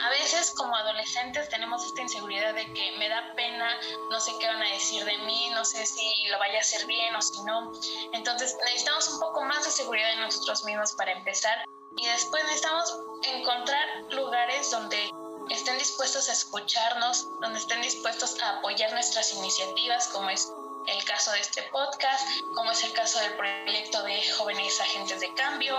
A 0.00 0.10
veces 0.10 0.52
como 0.52 0.76
adolescentes 0.76 1.48
tenemos 1.48 1.84
esta 1.84 2.02
inseguridad 2.02 2.54
de 2.54 2.72
que 2.72 2.96
me 2.98 3.08
da 3.08 3.32
pena, 3.34 3.68
no 4.10 4.20
sé 4.20 4.32
qué 4.38 4.46
van 4.46 4.62
a 4.62 4.72
decir 4.72 5.04
de 5.04 5.18
mí, 5.18 5.50
no 5.50 5.64
sé 5.64 5.84
si 5.86 6.28
lo 6.28 6.38
vaya 6.38 6.58
a 6.58 6.60
hacer 6.60 6.86
bien 6.86 7.14
o 7.16 7.22
si 7.22 7.42
no. 7.42 7.72
Entonces 8.12 8.56
necesitamos 8.64 9.08
un 9.08 9.20
poco 9.20 9.42
más 9.42 9.64
de 9.64 9.72
seguridad 9.72 10.12
en 10.12 10.20
nosotros 10.20 10.62
mismos 10.64 10.92
para 10.92 11.12
empezar 11.12 11.64
y 11.96 12.06
después 12.06 12.44
necesitamos 12.44 12.96
encontrar 13.22 13.88
lugares 14.10 14.70
donde 14.70 15.10
estén 15.50 15.78
dispuestos 15.78 16.28
a 16.28 16.32
escucharnos, 16.32 17.26
donde 17.40 17.58
estén 17.58 17.82
dispuestos 17.82 18.40
a 18.40 18.58
apoyar 18.58 18.92
nuestras 18.92 19.32
iniciativas, 19.34 20.06
como 20.08 20.30
es 20.30 20.52
el 20.88 21.04
caso 21.04 21.30
de 21.32 21.40
este 21.40 21.62
podcast, 21.64 22.26
como 22.54 22.70
es 22.72 22.82
el 22.82 22.92
caso 22.92 23.20
del 23.20 23.34
proyecto 23.34 24.02
de 24.02 24.30
jóvenes 24.32 24.80
agentes 24.80 25.20
de 25.20 25.32
cambio 25.34 25.76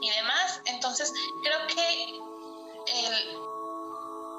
y 0.00 0.10
demás. 0.10 0.60
Entonces, 0.66 1.12
creo 1.42 1.66
que 1.66 2.20
el 2.86 3.38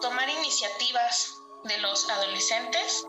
tomar 0.02 0.30
iniciativas 0.30 1.42
de 1.64 1.78
los 1.80 2.10
adolescentes 2.10 3.06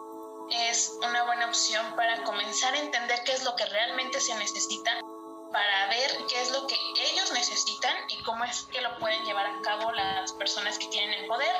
es 0.51 0.95
una 1.03 1.25
buena 1.25 1.47
opción 1.47 1.95
para 1.97 2.23
comenzar 2.25 2.75
a 2.75 2.79
entender 2.79 3.23
qué 3.25 3.33
es 3.33 3.45
lo 3.45 3.55
que 3.55 3.67
realmente 3.67 4.21
se 4.21 4.35
necesita, 4.35 4.99
para 5.53 5.89
ver 5.89 6.27
qué 6.29 6.43
es 6.43 6.51
lo 6.51 6.67
que 6.67 6.77
ellos 7.11 7.33
necesitan 7.33 7.97
y 8.09 8.23
cómo 8.23 8.45
es 8.45 8.63
que 8.73 8.81
lo 8.81 8.99
pueden 8.99 9.25
llevar 9.25 9.47
a 9.47 9.61
cabo 9.63 9.93
las 9.93 10.33
personas 10.35 10.79
que 10.79 10.87
tienen 10.89 11.21
el 11.21 11.27
poder, 11.27 11.55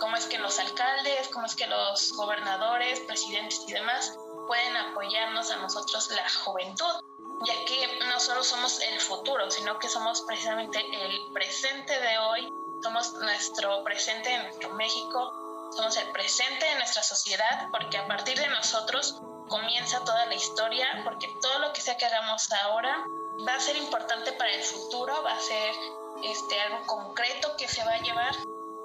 cómo 0.00 0.16
es 0.16 0.26
que 0.26 0.38
los 0.38 0.58
alcaldes, 0.58 1.28
cómo 1.28 1.46
es 1.46 1.54
que 1.54 1.66
los 1.66 2.12
gobernadores, 2.12 3.00
presidentes 3.00 3.60
y 3.66 3.72
demás 3.72 4.16
pueden 4.48 4.76
apoyarnos 4.76 5.50
a 5.52 5.56
nosotros 5.56 6.10
la 6.10 6.28
juventud, 6.28 7.04
ya 7.44 7.64
que 7.66 7.98
no 8.06 8.18
solo 8.18 8.42
somos 8.42 8.80
el 8.80 8.98
futuro, 8.98 9.48
sino 9.50 9.78
que 9.78 9.88
somos 9.88 10.22
precisamente 10.22 10.84
el 11.04 11.32
presente 11.32 11.92
de 12.00 12.18
hoy, 12.18 12.52
somos 12.82 13.12
nuestro 13.12 13.84
presente 13.84 14.32
en 14.32 14.42
nuestro 14.44 14.70
México, 14.70 15.70
somos 15.76 15.96
el 15.98 16.10
presente 16.10 16.66
de 16.66 16.74
nuestra 16.76 17.02
sociedad, 17.02 17.68
porque 17.70 17.98
a 17.98 18.06
partir 18.08 18.38
de 18.38 18.48
nosotros 18.48 19.20
comienza 19.48 20.02
toda 20.04 20.26
la 20.26 20.34
historia, 20.34 20.86
porque 21.04 21.28
todo 21.40 21.58
lo 21.60 21.72
que 21.72 21.80
sea 21.80 21.96
que 21.96 22.06
hagamos 22.06 22.50
ahora 22.64 23.06
va 23.46 23.54
a 23.54 23.60
ser 23.60 23.76
importante 23.76 24.32
para 24.32 24.50
el 24.50 24.62
futuro, 24.62 25.22
va 25.22 25.32
a 25.32 25.40
ser 25.40 25.74
este, 26.24 26.60
algo 26.60 26.86
concreto 26.86 27.54
que 27.56 27.68
se 27.68 27.84
va 27.84 27.92
a 27.92 27.98
llevar. 27.98 28.34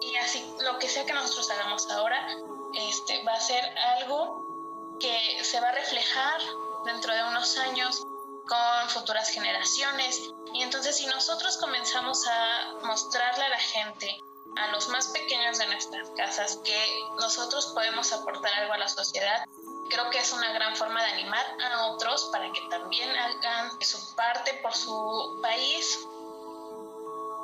Y 0.01 0.15
así 0.17 0.53
lo 0.62 0.77
que 0.79 0.89
sea 0.89 1.05
que 1.05 1.13
nosotros 1.13 1.50
hagamos 1.51 1.89
ahora 1.89 2.27
este, 2.74 3.24
va 3.24 3.34
a 3.34 3.39
ser 3.39 3.63
algo 4.00 4.52
que 5.00 5.43
se 5.43 5.59
va 5.59 5.69
a 5.69 5.71
reflejar 5.73 6.41
dentro 6.85 7.13
de 7.13 7.23
unos 7.23 7.57
años 7.57 8.05
con 8.47 8.89
futuras 8.89 9.29
generaciones. 9.29 10.31
Y 10.53 10.62
entonces 10.62 10.97
si 10.97 11.05
nosotros 11.07 11.57
comenzamos 11.57 12.25
a 12.27 12.73
mostrarle 12.83 13.45
a 13.45 13.50
la 13.50 13.59
gente, 13.59 14.21
a 14.55 14.67
los 14.67 14.89
más 14.89 15.07
pequeños 15.07 15.57
de 15.57 15.67
nuestras 15.67 16.09
casas, 16.12 16.59
que 16.63 17.00
nosotros 17.19 17.67
podemos 17.73 18.12
aportar 18.12 18.53
algo 18.55 18.73
a 18.73 18.77
la 18.77 18.88
sociedad, 18.88 19.45
creo 19.89 20.09
que 20.09 20.19
es 20.19 20.31
una 20.31 20.51
gran 20.53 20.75
forma 20.75 21.03
de 21.03 21.12
animar 21.12 21.45
a 21.62 21.88
otros 21.88 22.29
para 22.31 22.51
que 22.51 22.62
también 22.69 23.09
hagan 23.15 23.71
su 23.81 24.15
parte 24.15 24.53
por 24.62 24.73
su 24.73 25.39
país. 25.41 26.00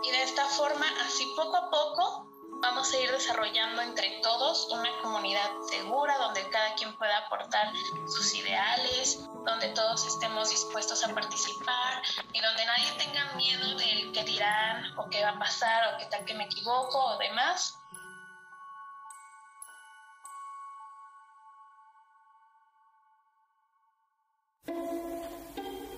Y 0.03 0.12
de 0.12 0.24
esta 0.24 0.46
forma, 0.46 0.86
así 1.06 1.25
poco 1.36 1.58
a 1.58 1.70
poco, 1.70 2.29
vamos 2.62 2.94
a 2.94 3.00
ir 3.00 3.12
desarrollando 3.12 3.82
entre 3.82 4.20
todos 4.22 4.68
una 4.72 4.89
comunidad 5.01 5.50
segura 5.70 6.18
donde 6.18 6.48
cada 6.50 6.74
quien 6.75 6.96
pueda 6.98 7.18
aportar 7.18 7.72
sus 8.08 8.34
ideales, 8.36 9.20
donde 9.46 9.70
todos 9.70 10.06
estemos 10.06 10.50
dispuestos 10.50 11.04
a 11.04 11.13
participar 11.13 12.01
y 12.34 12.42
donde 12.42 12.66
nadie 12.66 12.92
tenga 12.98 13.34
miedo 13.36 13.78
del 13.78 14.12
que 14.12 14.24
dirán 14.24 14.98
o 14.98 15.10
qué 15.10 15.24
va 15.24 15.32
a 15.32 15.39
pasar 15.39 15.94
o 15.94 15.98
qué 15.98 16.06
tal 16.06 16.25
que 16.25 16.34
me 16.34 16.46
equivoco 16.46 16.98
o 16.98 17.18
demás. 17.18 17.75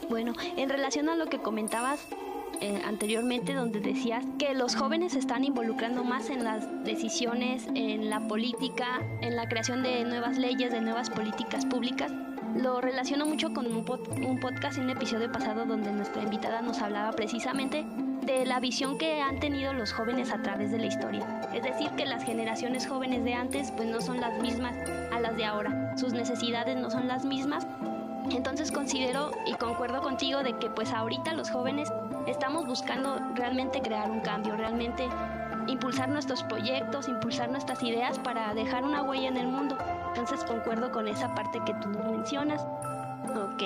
Bueno, 0.09 0.33
en 0.57 0.69
relación 0.69 1.07
a 1.07 1.15
lo 1.15 1.27
que 1.27 1.41
comentabas, 1.41 2.05
eh, 2.61 2.79
anteriormente 2.85 3.55
donde 3.55 3.79
decías 3.79 4.23
que 4.37 4.53
los 4.53 4.75
jóvenes 4.75 5.13
se 5.13 5.19
están 5.19 5.43
involucrando 5.43 6.03
más 6.03 6.29
en 6.29 6.43
las 6.43 6.83
decisiones, 6.83 7.67
en 7.73 8.11
la 8.11 8.27
política, 8.27 9.01
en 9.21 9.35
la 9.35 9.49
creación 9.49 9.81
de 9.81 10.03
nuevas 10.05 10.37
leyes, 10.37 10.71
de 10.71 10.79
nuevas 10.79 11.09
políticas 11.09 11.65
públicas. 11.65 12.11
Lo 12.55 12.79
relaciono 12.79 13.25
mucho 13.25 13.51
con 13.51 13.65
un, 13.65 13.83
podcast 13.83 14.77
en 14.77 14.83
un 14.83 14.89
episodio 14.91 15.31
pasado 15.31 15.65
donde 15.65 15.91
nuestra 15.91 16.21
invitada 16.21 16.61
nos 16.61 16.79
hablaba 16.83 17.13
precisamente 17.13 17.83
de 18.25 18.45
la 18.45 18.59
visión 18.59 18.99
que 18.99 19.21
han 19.21 19.39
tenido 19.39 19.73
los 19.73 19.91
jóvenes 19.91 20.31
a 20.31 20.43
través 20.43 20.71
de 20.71 20.77
la 20.77 20.85
historia. 20.85 21.41
Es 21.55 21.63
decir, 21.63 21.89
que 21.97 22.05
las 22.05 22.23
generaciones 22.23 22.85
jóvenes 22.85 23.23
de 23.23 23.33
antes 23.33 23.71
pues 23.71 23.89
no 23.89 24.01
son 24.01 24.21
las 24.21 24.39
mismas 24.39 24.75
a 25.11 25.19
las 25.19 25.35
de 25.35 25.45
ahora. 25.45 25.97
Sus 25.97 26.13
necesidades 26.13 26.77
no 26.77 26.91
son 26.91 27.07
las 27.07 27.25
mismas. 27.25 27.65
Entonces 28.29 28.71
considero 28.71 29.31
y 29.47 29.53
concuerdo 29.53 30.01
contigo 30.01 30.43
de 30.43 30.57
que 30.59 30.69
pues 30.69 30.91
ahorita 30.91 31.33
los 31.33 31.49
jóvenes 31.49 31.91
estamos 32.27 32.65
buscando 32.65 33.19
realmente 33.35 33.81
crear 33.81 34.09
un 34.09 34.21
cambio, 34.21 34.55
realmente 34.55 35.07
impulsar 35.67 36.09
nuestros 36.09 36.43
proyectos, 36.43 37.07
impulsar 37.07 37.49
nuestras 37.49 37.81
ideas 37.83 38.19
para 38.19 38.53
dejar 38.53 38.83
una 38.83 39.03
huella 39.03 39.27
en 39.27 39.37
el 39.37 39.47
mundo. 39.47 39.77
Entonces 40.09 40.43
concuerdo 40.43 40.91
con 40.91 41.07
esa 41.07 41.33
parte 41.35 41.59
que 41.65 41.73
tú 41.75 41.89
mencionas. 41.89 42.61
Ok. 43.35 43.63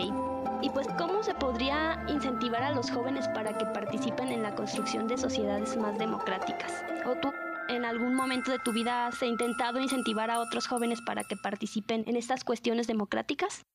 Y 0.62 0.70
pues, 0.70 0.88
¿cómo 0.98 1.22
se 1.24 1.34
podría 1.34 2.04
incentivar 2.08 2.64
a 2.64 2.72
los 2.72 2.90
jóvenes 2.90 3.28
para 3.30 3.58
que 3.58 3.66
participen 3.66 4.30
en 4.30 4.42
la 4.42 4.56
construcción 4.56 5.08
de 5.08 5.18
sociedades 5.18 5.76
más 5.78 5.98
democráticas? 5.98 6.84
¿O 7.06 7.16
tú 7.16 7.32
en 7.68 7.86
algún 7.86 8.16
momento 8.16 8.52
de 8.52 8.60
tu 8.60 8.72
vida 8.72 9.08
has 9.08 9.22
intentado 9.22 9.80
incentivar 9.80 10.32
a 10.32 10.40
otros 10.40 10.68
jóvenes 10.68 11.02
para 11.02 11.24
que 11.24 11.36
participen 11.36 12.04
en 12.08 12.16
estas 12.16 12.44
cuestiones 12.44 12.88
democráticas? 12.88 13.66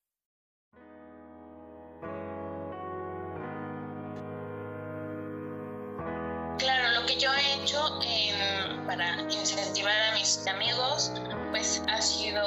Hecho 7.62 8.00
em, 8.02 8.86
para 8.86 9.20
incentivar 9.22 9.94
a 10.10 10.14
mis 10.14 10.46
amigos, 10.46 11.12
pues 11.50 11.82
ha 11.88 12.00
sido 12.00 12.42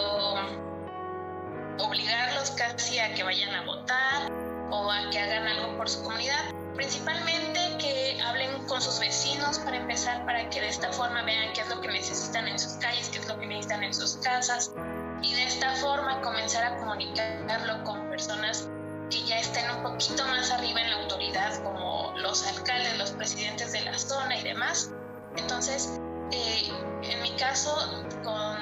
obligarlos 1.79 2.51
casi 2.51 2.99
a 2.99 3.13
que 3.13 3.23
vayan 3.23 3.53
a 3.53 3.65
votar 3.65 4.31
o 4.71 4.91
a 4.91 5.09
que 5.09 5.19
hagan 5.19 5.47
algo 5.47 5.77
por 5.77 5.89
su 5.89 6.03
comunidad. 6.03 6.51
Principalmente 6.75 7.59
que 7.77 8.19
hablen 8.25 8.65
con 8.65 8.81
sus 8.81 8.99
vecinos 8.99 9.59
para 9.59 9.77
empezar, 9.77 10.25
para 10.25 10.49
que 10.49 10.59
de 10.59 10.69
esta 10.69 10.91
forma 10.91 11.21
vean 11.21 11.53
qué 11.53 11.61
es 11.61 11.69
lo 11.69 11.79
que 11.81 11.89
necesitan 11.89 12.47
en 12.47 12.57
sus 12.57 12.73
calles, 12.73 13.09
qué 13.09 13.19
es 13.19 13.27
lo 13.27 13.39
que 13.39 13.45
necesitan 13.45 13.83
en 13.83 13.93
sus 13.93 14.17
casas 14.17 14.73
y 15.21 15.33
de 15.35 15.43
esta 15.43 15.75
forma 15.75 16.19
comenzar 16.21 16.63
a 16.65 16.77
comunicarlo 16.77 17.83
con 17.83 18.09
personas 18.09 18.67
que 19.09 19.23
ya 19.23 19.39
estén 19.39 19.69
un 19.69 19.83
poquito 19.83 20.25
más 20.25 20.49
arriba 20.49 20.81
en 20.81 20.89
la 20.89 20.97
autoridad, 21.03 21.61
como 21.63 22.13
los 22.17 22.47
alcaldes, 22.47 22.97
los 22.97 23.11
presidentes 23.11 23.71
de 23.71 23.81
la 23.81 23.97
zona 23.97 24.35
y 24.37 24.43
demás. 24.43 24.91
Entonces, 25.37 25.99
eh, 26.31 26.71
en 27.03 27.21
mi 27.21 27.31
caso, 27.35 27.75
con 28.23 28.57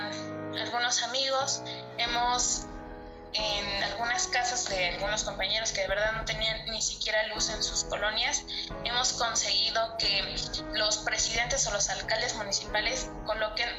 algunos 0.58 1.04
amigos, 1.04 1.62
hemos 1.98 2.68
en 3.34 3.84
algunas 3.84 4.28
casas 4.28 4.68
de 4.68 4.90
algunos 4.90 5.24
compañeros 5.24 5.72
que 5.72 5.82
de 5.82 5.88
verdad 5.88 6.12
no 6.14 6.26
tenían 6.26 6.66
ni 6.66 6.82
siquiera 6.82 7.28
luz 7.28 7.50
en 7.50 7.64
sus 7.64 7.86
colonias, 7.86 8.44
hemos 8.84 9.14
conseguido 9.14 9.98
que 9.98 10.36
los 10.74 10.98
presidentes 11.00 11.66
o 11.68 11.72
los 11.72 11.90
alcaldes 11.90 12.36
municipales 12.36 13.10
coloquen 13.26 13.70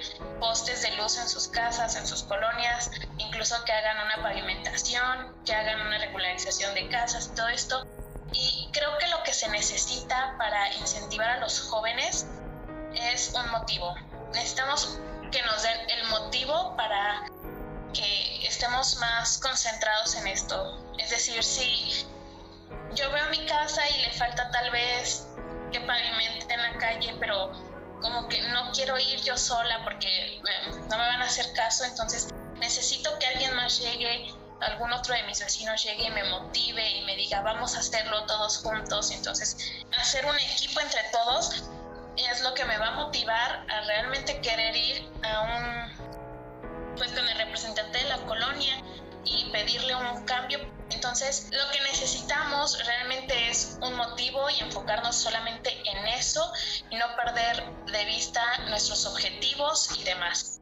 postes 0.40 0.82
de 0.82 0.92
luz 0.92 1.18
en 1.18 1.28
sus 1.28 1.48
casas, 1.48 1.96
en 1.96 2.06
sus 2.06 2.22
colonias, 2.22 2.90
incluso 3.18 3.62
que 3.64 3.72
hagan 3.72 3.98
una 4.06 4.22
pavimentación, 4.22 5.34
que 5.44 5.54
hagan 5.54 5.86
una 5.86 5.98
regularización 5.98 6.74
de 6.74 6.88
casas, 6.88 7.30
todo 7.34 7.48
esto. 7.48 7.86
Y 8.32 8.70
creo 8.72 8.96
que 8.98 9.08
lo 9.08 9.22
que 9.22 9.34
se 9.34 9.48
necesita 9.50 10.34
para 10.38 10.72
incentivar 10.74 11.28
a 11.28 11.36
los 11.40 11.60
jóvenes 11.60 12.26
es 12.94 13.32
un 13.34 13.50
motivo. 13.50 13.94
Necesitamos 14.32 14.98
que 15.30 15.42
nos 15.42 15.62
den 15.62 15.90
el 15.90 16.04
motivo 16.08 16.76
para 16.76 17.24
que 17.92 18.46
estemos 18.46 18.96
más 18.96 19.38
concentrados 19.38 20.14
en 20.16 20.26
esto. 20.26 20.82
Es 20.98 21.10
decir, 21.10 21.42
si 21.42 22.06
yo 22.94 23.10
veo 23.10 23.26
mi 23.30 23.44
casa 23.46 23.82
y 23.88 24.02
le 24.02 24.10
falta 24.12 24.50
tal 24.50 24.70
vez 24.70 25.26
que 25.70 25.80
pavimente 25.80 26.52
en 26.52 26.62
la 26.62 26.78
calle, 26.78 27.14
pero 27.18 27.52
como 28.00 28.28
que 28.28 28.42
no 28.48 28.70
quiero 28.72 28.98
ir 28.98 29.20
yo 29.22 29.36
sola 29.36 29.82
porque 29.84 30.36
eh, 30.36 30.40
no 30.88 30.98
me 30.98 31.06
van 31.06 31.22
a 31.22 31.24
hacer 31.24 31.52
caso, 31.54 31.84
entonces 31.84 32.28
necesito 32.56 33.18
que 33.18 33.26
alguien 33.26 33.54
más 33.54 33.78
llegue, 33.78 34.34
algún 34.60 34.92
otro 34.92 35.14
de 35.14 35.22
mis 35.24 35.40
vecinos 35.40 35.82
llegue 35.82 36.04
y 36.04 36.10
me 36.10 36.24
motive 36.24 36.88
y 36.90 37.02
me 37.04 37.16
diga, 37.16 37.40
vamos 37.42 37.74
a 37.74 37.80
hacerlo 37.80 38.24
todos 38.26 38.58
juntos. 38.58 39.10
Entonces, 39.10 39.56
hacer 39.98 40.26
un 40.26 40.38
equipo 40.38 40.80
entre 40.80 41.02
todos 41.10 41.64
es 42.16 42.40
lo 42.42 42.54
que 42.54 42.64
me 42.64 42.78
va 42.78 42.88
a 42.88 42.90
motivar 42.92 43.66
a 43.68 43.80
realmente 43.86 44.40
querer 44.40 44.76
ir 44.76 45.08
a 45.22 45.40
un 45.40 46.96
pues 46.96 47.10
con 47.12 47.26
el 47.26 47.38
representante 47.38 47.98
de 47.98 48.04
la 48.04 48.18
colonia 48.26 48.74
y 49.24 49.50
pedirle 49.50 49.94
un 49.94 50.24
cambio. 50.24 50.58
Entonces, 50.90 51.48
lo 51.50 51.70
que 51.70 51.80
necesitamos 51.80 52.84
realmente 52.84 53.48
es 53.48 53.78
un 53.80 53.94
motivo 53.94 54.48
y 54.50 54.60
enfocarnos 54.60 55.16
solamente 55.16 55.70
en 55.90 56.06
eso 56.08 56.52
y 56.90 56.96
no 56.96 57.06
perder 57.16 57.64
de 57.86 58.04
vista 58.04 58.42
nuestros 58.68 59.06
objetivos 59.06 59.98
y 59.98 60.04
demás. 60.04 60.61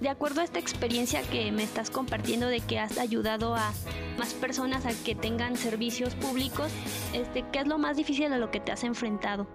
De 0.00 0.08
acuerdo 0.08 0.42
a 0.42 0.44
esta 0.44 0.60
experiencia 0.60 1.22
que 1.22 1.50
me 1.50 1.64
estás 1.64 1.90
compartiendo 1.90 2.46
de 2.46 2.60
que 2.60 2.78
has 2.78 2.98
ayudado 2.98 3.56
a 3.56 3.72
más 4.16 4.32
personas 4.32 4.86
a 4.86 4.90
que 5.04 5.16
tengan 5.16 5.56
servicios 5.56 6.14
públicos, 6.14 6.70
este, 7.12 7.44
¿qué 7.50 7.60
es 7.60 7.66
lo 7.66 7.78
más 7.78 7.96
difícil 7.96 8.32
a 8.32 8.38
lo 8.38 8.52
que 8.52 8.60
te 8.60 8.70
has 8.70 8.84
enfrentado? 8.84 9.48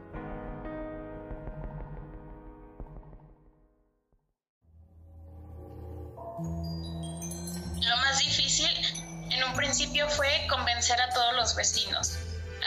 Lo 7.80 7.98
más 7.98 8.20
difícil 8.20 8.68
en 9.32 9.44
un 9.46 9.54
principio 9.56 10.10
fue 10.10 10.28
convencer 10.50 11.00
a 11.00 11.10
todos 11.14 11.36
los 11.36 11.56
vecinos. 11.56 12.18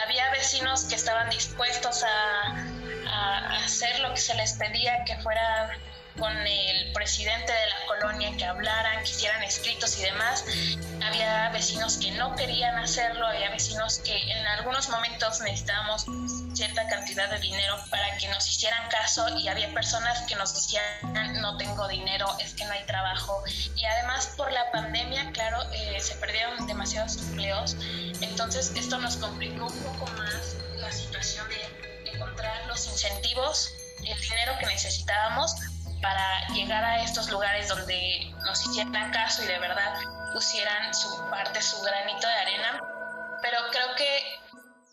Había 0.03 0.31
vecinos 0.31 0.85
que 0.85 0.95
estaban 0.95 1.29
dispuestos 1.29 2.03
a, 2.03 2.55
a 3.07 3.65
hacer 3.65 3.99
lo 3.99 4.15
que 4.15 4.19
se 4.19 4.33
les 4.33 4.53
pedía, 4.53 5.03
que 5.05 5.15
fuera 5.17 5.77
con 6.17 6.35
el 6.35 6.91
presidente 6.93 7.51
de 7.51 7.67
la 7.67 7.85
colonia 7.87 8.35
que 8.37 8.45
hablaran, 8.45 9.03
que 9.03 9.09
hicieran 9.09 9.43
escritos 9.43 9.97
y 9.99 10.03
demás. 10.03 10.43
Había 11.03 11.49
vecinos 11.49 11.97
que 11.97 12.11
no 12.11 12.35
querían 12.35 12.77
hacerlo, 12.77 13.27
había 13.27 13.49
vecinos 13.49 13.99
que 13.99 14.15
en 14.31 14.45
algunos 14.47 14.89
momentos 14.89 15.39
necesitábamos 15.41 16.05
cierta 16.53 16.87
cantidad 16.87 17.29
de 17.29 17.39
dinero 17.39 17.75
para 17.89 18.17
que 18.17 18.27
nos 18.29 18.49
hicieran 18.49 18.89
caso 18.89 19.37
y 19.37 19.47
había 19.47 19.71
personas 19.73 20.21
que 20.23 20.35
nos 20.35 20.53
decían 20.53 20.83
no 21.41 21.57
tengo 21.57 21.87
dinero, 21.87 22.25
es 22.39 22.53
que 22.53 22.65
no 22.65 22.71
hay 22.71 22.83
trabajo 22.85 23.43
y 23.75 23.85
además 23.85 24.33
por 24.35 24.51
la 24.51 24.71
pandemia, 24.71 25.31
claro, 25.31 25.61
eh, 25.71 25.99
se 25.99 26.15
perdieron 26.15 26.65
demasiados 26.67 27.17
empleos, 27.17 27.75
entonces 28.21 28.71
esto 28.75 28.97
nos 28.97 29.17
complicó 29.17 29.67
un 29.67 29.83
poco 29.83 30.07
más 30.13 30.55
la 30.77 30.91
situación 30.91 31.47
de 31.49 32.11
encontrar 32.11 32.65
los 32.67 32.87
incentivos, 32.87 33.73
el 34.03 34.19
dinero 34.19 34.53
que 34.59 34.65
necesitábamos 34.65 35.55
para 36.01 36.47
llegar 36.49 36.83
a 36.83 37.01
estos 37.03 37.29
lugares 37.29 37.67
donde 37.67 38.31
nos 38.45 38.65
hicieran 38.65 39.11
caso 39.11 39.43
y 39.43 39.47
de 39.47 39.59
verdad 39.59 39.99
pusieran 40.33 40.93
su 40.93 41.29
parte, 41.29 41.61
su 41.61 41.81
granito 41.81 42.27
de 42.27 42.33
arena. 42.33 42.79
Pero 43.41 43.57
creo 43.71 43.95
que 43.95 44.39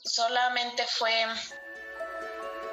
solamente 0.05 0.87
fue 0.87 1.27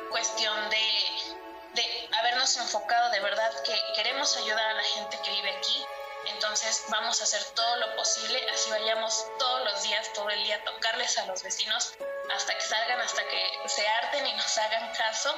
cuestión 0.09 0.69
de, 0.69 1.81
de 1.81 2.09
habernos 2.19 2.55
enfocado 2.57 3.09
de 3.11 3.19
verdad 3.21 3.51
que 3.63 3.75
queremos 3.95 4.35
ayudar 4.37 4.67
a 4.67 4.73
la 4.73 4.83
gente 4.83 5.19
que 5.23 5.31
vive 5.31 5.57
aquí. 5.57 5.85
Entonces 6.33 6.83
vamos 6.89 7.19
a 7.19 7.23
hacer 7.23 7.43
todo 7.55 7.77
lo 7.77 7.95
posible, 7.95 8.39
así 8.53 8.69
vayamos 8.69 9.25
todos 9.39 9.63
los 9.65 9.83
días, 9.83 10.13
todo 10.13 10.29
el 10.29 10.43
día, 10.43 10.63
tocarles 10.63 11.17
a 11.17 11.25
los 11.25 11.41
vecinos 11.41 11.95
hasta 12.35 12.53
que 12.55 12.61
salgan, 12.61 12.99
hasta 12.99 13.21
que 13.27 13.69
se 13.69 13.87
harten 13.87 14.27
y 14.27 14.33
nos 14.33 14.57
hagan 14.57 14.93
caso. 14.95 15.35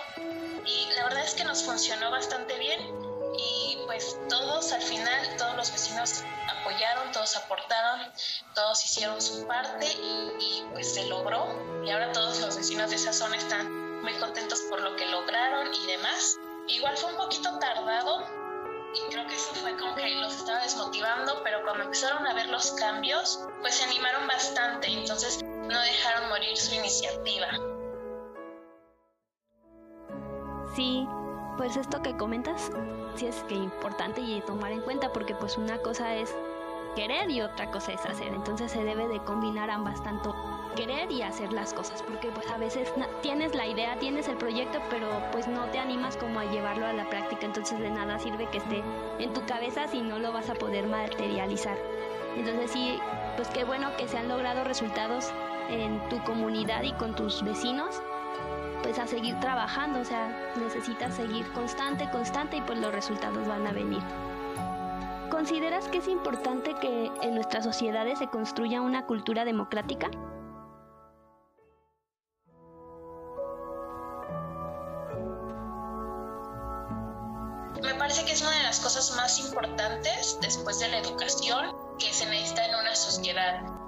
Y 0.65 0.89
la 0.95 1.06
verdad 1.06 1.23
es 1.23 1.34
que 1.34 1.43
nos 1.43 1.63
funcionó 1.63 2.12
bastante 2.12 2.58
bien 2.58 3.13
y 3.38 3.77
pues 3.86 4.17
todos 4.29 4.71
al 4.71 4.82
final, 4.82 5.38
todos 5.38 5.56
los 5.56 5.71
vecinos 5.71 6.23
apoyaron, 6.60 7.12
todos 7.12 7.36
aportaron, 7.36 8.12
todos 8.53 8.84
hicieron 8.86 9.21
su 9.21 9.45
parte 9.47 9.88
y, 10.39 10.63
pues 10.73 10.93
se 10.93 11.06
logró 11.06 11.84
y 11.86 11.91
ahora 11.91 12.12
todos 12.12 12.39
los 12.39 12.56
vecinos 12.56 12.89
de 12.89 12.95
esa 12.95 13.13
zona 13.13 13.38
están 13.38 14.01
muy 14.01 14.13
contentos 14.15 14.62
por 14.69 14.82
lo 14.82 14.95
que 14.95 15.06
lograron 15.08 15.73
y 15.73 15.86
demás. 15.88 16.38
Igual 16.67 16.97
fue 16.97 17.12
un 17.12 17.17
poquito 17.17 17.58
tardado 17.60 18.25
y 18.93 19.12
creo 19.12 19.27
que 19.27 19.36
eso 19.36 19.53
fue 19.56 19.75
como 19.77 19.95
que 19.95 20.08
los 20.10 20.34
estaba 20.34 20.60
desmotivando, 20.60 21.41
pero 21.43 21.63
cuando 21.63 21.84
empezaron 21.84 22.25
a 22.27 22.34
ver 22.34 22.47
los 22.47 22.71
cambios, 22.73 23.39
pues 23.62 23.75
se 23.75 23.84
animaron 23.86 24.27
bastante, 24.27 24.88
entonces 24.88 25.39
no 25.69 25.82
dejaron 25.82 26.30
morir 26.30 26.58
su 26.58 26.76
iniciativa. 26.76 27.47
Sí, 30.76 31.08
pues 31.58 31.78
esto 31.78 32.02
que 32.02 32.17
comentas 32.17 32.71
sí 33.15 33.28
es 33.28 33.43
que 33.43 33.56
importante 33.56 34.21
y 34.21 34.41
tomar 34.41 34.71
en 34.71 34.82
cuenta 34.82 35.12
porque 35.13 35.36
pues 35.36 35.58
una 35.58 35.78
cosa 35.78 36.15
es 36.15 36.34
querer 36.95 37.30
y 37.30 37.41
otra 37.41 37.69
cosa 37.71 37.93
es 37.93 38.06
hacer, 38.06 38.28
entonces 38.28 38.71
se 38.71 38.84
debe 38.84 39.08
de 39.08 39.19
combinar 39.23 39.69
ambas 39.69 40.02
tanto 40.04 40.36
querer 40.76 41.12
y 41.12 41.21
hacer 41.21 41.54
las 41.54 41.73
cosas, 41.73 42.02
porque 42.02 42.30
pues 42.30 42.49
a 42.49 42.58
veces 42.58 42.91
tienes 43.21 43.54
la 43.54 43.67
idea, 43.67 43.97
tienes 43.99 44.28
el 44.28 44.38
proyecto, 44.38 44.80
pero 44.89 45.08
pues 45.32 45.47
no 45.47 45.65
te 45.65 45.80
animas 45.80 46.17
como 46.17 46.39
a 46.39 46.45
llevarlo 46.45 46.86
a 46.86 46.93
la 46.93 47.10
práctica, 47.10 47.45
entonces 47.45 47.80
de 47.80 47.89
nada 47.89 48.19
sirve 48.19 48.49
que 48.49 48.58
esté 48.58 48.84
en 49.19 49.34
tu 49.34 49.45
cabeza 49.45 49.88
si 49.88 50.02
no 50.02 50.19
lo 50.19 50.32
vas 50.32 50.49
a 50.49 50.56
poder 50.56 50.88
materializar. 50.88 51.78
Entonces 52.36 52.71
sí, 52.71 52.99
pues 53.36 53.47
qué 53.49 53.63
bueno 53.63 53.95
que 53.97 54.08
se 54.08 54.17
han 54.17 54.28
logrado 54.28 54.63
resultados 54.63 55.32
en 55.69 56.08
tu 56.10 56.21
comunidad 56.23 56.84
y 56.84 56.93
con 56.93 57.15
tus 57.15 57.43
vecinos, 57.43 58.02
pues 58.82 58.99
a 58.99 59.08
seguir 59.08 59.39
trabajando, 59.39 59.99
o 59.99 60.06
sea, 60.06 60.54
necesitas 60.58 61.15
seguir 61.15 61.49
constante, 61.54 62.10
constante 62.12 62.58
y 62.58 62.62
pues 62.62 62.80
los 62.80 62.93
resultados 62.93 63.47
van 63.47 63.65
a 63.65 63.71
venir. 63.71 64.02
¿Consideras 65.30 65.88
que 65.88 65.97
es 65.97 66.08
importante 66.08 66.76
que 66.76 67.12
en 67.21 67.36
nuestras 67.36 67.63
sociedades 67.63 68.19
se 68.19 68.28
construya 68.28 68.82
una 68.82 69.06
cultura 69.06 69.45
democrática? 69.45 70.12
Me 77.82 77.95
parece 77.95 78.23
que 78.26 78.32
es 78.32 78.41
una 78.41 78.52
de 78.52 78.63
las 78.63 78.80
cosas 78.80 79.15
más 79.15 79.39
importantes 79.39 80.38
después 80.41 80.80
de 80.80 80.89
la 80.89 80.99
educación 80.99 81.76
que 81.97 82.13
se 82.13 82.26
necesita 82.28 82.65
en 82.65 82.76
una 82.76 82.95
sociedad. 82.95 83.83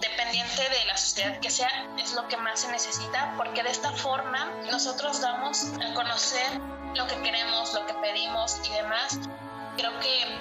Dependiente 0.00 0.62
de 0.62 0.84
la 0.86 0.96
sociedad 0.96 1.40
que 1.40 1.50
sea, 1.50 1.70
es 1.98 2.12
lo 2.12 2.28
que 2.28 2.36
más 2.36 2.60
se 2.60 2.70
necesita 2.70 3.34
porque 3.36 3.62
de 3.64 3.70
esta 3.70 3.90
forma 3.92 4.46
nosotros 4.70 5.20
damos 5.20 5.72
a 5.84 5.92
conocer 5.94 6.60
lo 6.94 7.06
que 7.08 7.16
queremos, 7.22 7.74
lo 7.74 7.84
que 7.84 7.94
pedimos 7.94 8.60
y 8.64 8.72
demás. 8.74 9.18
Creo 9.76 9.98
que 9.98 10.38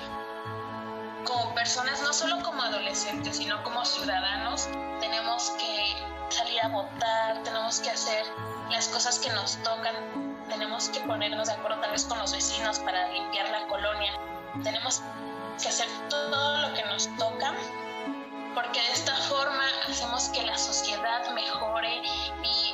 como 1.25 1.55
personas, 1.55 2.01
no 2.03 2.13
solo 2.13 2.41
como 2.43 2.61
adolescentes, 2.61 3.37
sino 3.37 3.61
como 3.63 3.83
ciudadanos, 3.83 4.69
tenemos 5.01 5.51
que 5.51 5.95
salir 6.29 6.61
a 6.61 6.67
votar, 6.67 7.41
tenemos 7.43 7.79
que 7.79 7.89
hacer 7.89 8.25
las 8.69 8.87
cosas 8.89 9.17
que 9.19 9.29
nos 9.31 9.57
tocan, 9.63 9.95
tenemos 10.49 10.89
que 10.89 10.99
ponernos 11.01 11.47
de 11.47 11.53
acuerdo 11.53 11.81
tal 11.81 11.91
vez 11.91 12.05
con 12.05 12.19
los 12.19 12.31
vecinos 12.31 12.79
para 12.79 13.07
limpiar 13.09 13.49
la 13.49 13.67
colonia, 13.67 14.13
tenemos 14.63 15.01
que 15.61 15.67
hacer 15.67 15.87
todo 16.09 16.57
lo 16.57 16.73
que 16.75 16.83
nos 16.85 17.07
toca 17.17 17.53
porque 18.57 18.81
de 18.81 18.91
esta 18.91 19.15
forma 19.15 19.63
hacemos 19.87 20.29
que 20.29 20.41
la 20.41 20.57
sociedad 20.57 21.29
mejore 21.35 22.01
y 22.41 22.73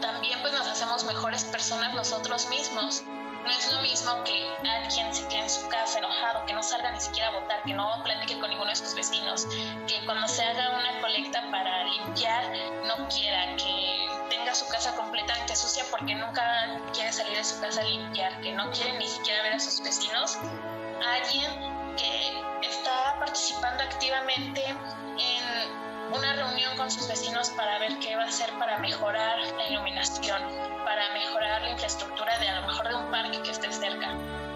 también 0.00 0.40
pues 0.40 0.54
nos 0.54 0.66
hacemos 0.66 1.04
mejores 1.04 1.44
personas 1.44 1.92
nosotros 1.92 2.48
mismos. 2.48 3.02
No 3.44 3.50
es 3.50 3.70
lo 3.74 3.82
mismo 3.82 4.24
que 4.24 4.50
alguien 4.66 5.14
se 5.14 5.28
quede 5.28 5.40
en 5.40 5.50
su 5.50 5.68
casa 5.68 5.98
enojado, 5.98 6.46
que 6.46 6.54
no 6.54 6.62
salga 6.62 6.90
ni 6.92 7.00
siquiera 7.00 7.28
a 7.28 7.40
votar, 7.40 7.62
que 7.64 7.74
no 7.74 7.86
platique 8.04 8.40
con 8.40 8.48
ninguno 8.48 8.70
de 8.70 8.76
sus 8.76 8.94
vecinos, 8.94 9.46
que 9.86 10.02
cuando 10.06 10.26
se 10.28 10.42
haga 10.42 10.78
una 10.78 10.98
colecta 11.02 11.42
para 11.50 11.84
limpiar 11.84 12.50
no 12.86 13.06
quiera, 13.08 13.54
que 13.56 14.08
tenga 14.30 14.54
su 14.54 14.66
casa 14.68 14.96
completamente 14.96 15.54
sucia 15.56 15.84
porque 15.90 16.14
nunca 16.14 16.80
quiere 16.94 17.12
salir 17.12 17.36
de 17.36 17.44
su 17.44 17.60
casa 17.60 17.82
a 17.82 17.84
limpiar, 17.84 18.40
que 18.40 18.50
no 18.52 18.70
quiere 18.70 18.96
ni 18.96 19.06
siquiera 19.06 19.42
ver 19.42 19.52
a 19.52 19.60
sus 19.60 19.78
vecinos. 19.82 20.38
Alguien 21.04 21.52
que 21.96 22.45
está 22.96 23.18
participando 23.18 23.82
activamente 23.82 24.64
en 24.64 26.14
una 26.14 26.32
reunión 26.34 26.76
con 26.76 26.90
sus 26.90 27.06
vecinos 27.08 27.50
para 27.50 27.78
ver 27.78 27.98
qué 27.98 28.16
va 28.16 28.22
a 28.22 28.26
hacer 28.26 28.50
para 28.58 28.78
mejorar 28.78 29.38
la 29.38 29.68
iluminación, 29.68 30.40
para 30.84 31.12
mejorar 31.12 31.62
la 31.62 31.70
infraestructura 31.70 32.38
de 32.38 32.48
a 32.48 32.60
lo 32.60 32.66
mejor 32.66 32.88
de 32.88 32.94
un 32.94 33.10
parque 33.10 33.42
que 33.42 33.50
esté 33.50 33.70
cerca. 33.72 34.12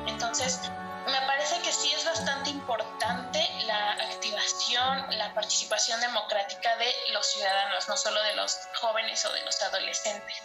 Entonces, 0.07 0.61
me 1.07 1.27
parece 1.27 1.61
que 1.63 1.73
sí 1.73 1.91
es 1.93 2.05
bastante 2.05 2.51
importante 2.51 3.47
la 3.67 3.93
activación, 3.93 5.19
la 5.19 5.35
participación 5.35 6.01
democrática 6.01 6.77
de 6.77 7.13
los 7.13 7.27
ciudadanos, 7.27 7.89
no 7.89 7.97
solo 7.97 8.23
de 8.23 8.37
los 8.37 8.57
jóvenes 8.81 9.25
o 9.27 9.33
de 9.33 9.45
los 9.45 9.61
adolescentes. 9.63 10.37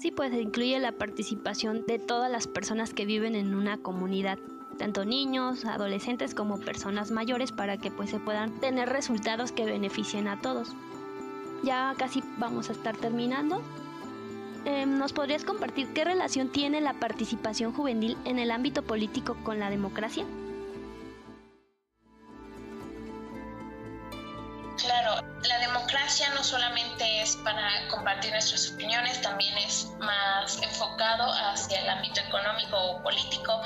Sí, 0.00 0.10
pues 0.12 0.32
incluye 0.32 0.78
la 0.78 0.92
participación 0.92 1.84
de 1.86 1.98
todas 1.98 2.30
las 2.30 2.46
personas 2.46 2.94
que 2.94 3.04
viven 3.04 3.34
en 3.34 3.54
una 3.54 3.76
comunidad 3.82 4.38
tanto 4.80 5.04
niños, 5.04 5.66
adolescentes 5.66 6.34
como 6.34 6.58
personas 6.58 7.10
mayores 7.10 7.52
para 7.52 7.76
que 7.76 7.90
pues 7.90 8.08
se 8.08 8.18
puedan 8.18 8.58
tener 8.60 8.88
resultados 8.88 9.52
que 9.52 9.66
beneficien 9.66 10.26
a 10.26 10.40
todos. 10.40 10.70
Ya 11.62 11.94
casi 11.98 12.24
vamos 12.38 12.70
a 12.70 12.72
estar 12.72 12.96
terminando. 12.96 13.60
Em, 14.64 14.98
¿Nos 14.98 15.12
podrías 15.12 15.44
compartir 15.44 15.92
qué 15.92 16.04
relación 16.04 16.48
tiene 16.50 16.80
la 16.80 16.94
participación 16.94 17.74
juvenil 17.74 18.16
en 18.24 18.38
el 18.38 18.50
ámbito 18.50 18.82
político 18.82 19.36
con 19.44 19.58
la 19.58 19.68
democracia? 19.68 20.24
Claro, 24.78 25.22
la 25.46 25.58
democracia 25.58 26.32
no 26.34 26.42
solamente 26.42 27.20
es 27.20 27.36
para 27.36 27.86
compartir 27.88 28.30
nuestras 28.30 28.70
opiniones, 28.70 29.20
también 29.20 29.58
es 29.58 29.90
más 29.98 30.56
enfocado 30.62 31.30
hacia 31.32 31.82
el 31.82 31.90
ámbito 31.90 32.20
económico 32.20 32.78
o 32.78 33.02
político. 33.02 33.60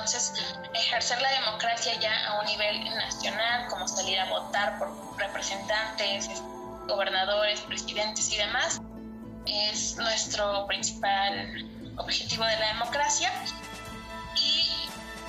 Entonces, 0.00 0.32
ejercer 0.72 1.20
la 1.20 1.30
democracia 1.30 1.92
ya 2.00 2.26
a 2.28 2.40
un 2.40 2.46
nivel 2.46 2.84
nacional, 2.96 3.66
como 3.68 3.86
salir 3.86 4.18
a 4.18 4.30
votar 4.30 4.78
por 4.78 4.88
representantes, 5.18 6.30
gobernadores, 6.88 7.60
presidentes 7.60 8.32
y 8.32 8.38
demás, 8.38 8.80
es 9.44 9.96
nuestro 9.98 10.66
principal 10.66 11.68
objetivo 11.98 12.46
de 12.46 12.56
la 12.60 12.68
democracia. 12.68 13.30
Y 14.36 14.88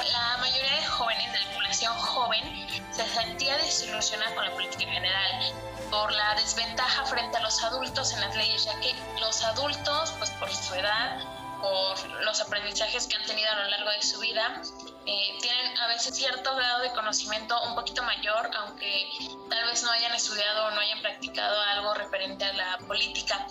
la 0.10 0.38
mayoría 0.38 0.78
de 0.78 0.86
jóvenes, 0.86 1.34
de 1.34 1.40
la 1.40 1.54
población 1.54 1.94
joven, 1.98 2.68
se 2.94 3.06
sentía 3.10 3.58
desilusionada 3.58 4.34
con 4.36 4.46
la 4.46 4.52
política 4.52 4.84
en 4.84 4.90
general 4.94 5.54
por 5.90 6.14
la 6.14 6.36
desventaja 6.36 7.04
frente 7.08 7.38
a 7.38 7.42
los 7.42 7.62
adultos 7.62 8.14
en 8.14 8.22
las 8.22 8.34
leyes, 8.38 8.64
ya 8.64 8.80
que 8.80 8.96
los 9.20 9.44
adultos, 9.44 10.14
pues 10.18 10.30
por 10.32 10.50
su 10.50 10.76
edad, 10.76 11.20
por 11.62 12.10
los 12.24 12.42
aprendizajes 12.42 13.08
que 13.08 13.16
han 13.16 13.26
tenido 13.26 13.52
a 13.52 13.56
lo 13.56 13.70
largo 13.70 13.92
de 13.92 14.02
su 14.02 14.20
vida, 14.20 14.62
eh, 15.06 15.38
tienen 15.40 15.78
a 15.78 15.88
veces 15.88 16.16
cierto 16.16 16.56
grado 16.56 16.82
de 16.82 16.92
conocimiento 16.92 17.60
un 17.64 17.76
poquito 17.76 18.04
mayor, 18.04 18.50
aunque 18.58 19.10
tal 19.50 19.66
vez 19.66 19.84
no 19.84 19.92
hayan 19.92 20.14
estudiado 20.14 20.66
o 20.66 20.72
no 20.72 20.82
hayan 20.82 21.02
practicado 21.02 21.60
algo 21.62 21.94
referente 21.94 22.46
a 22.46 22.54
la 22.54 22.78
política. 22.88 23.48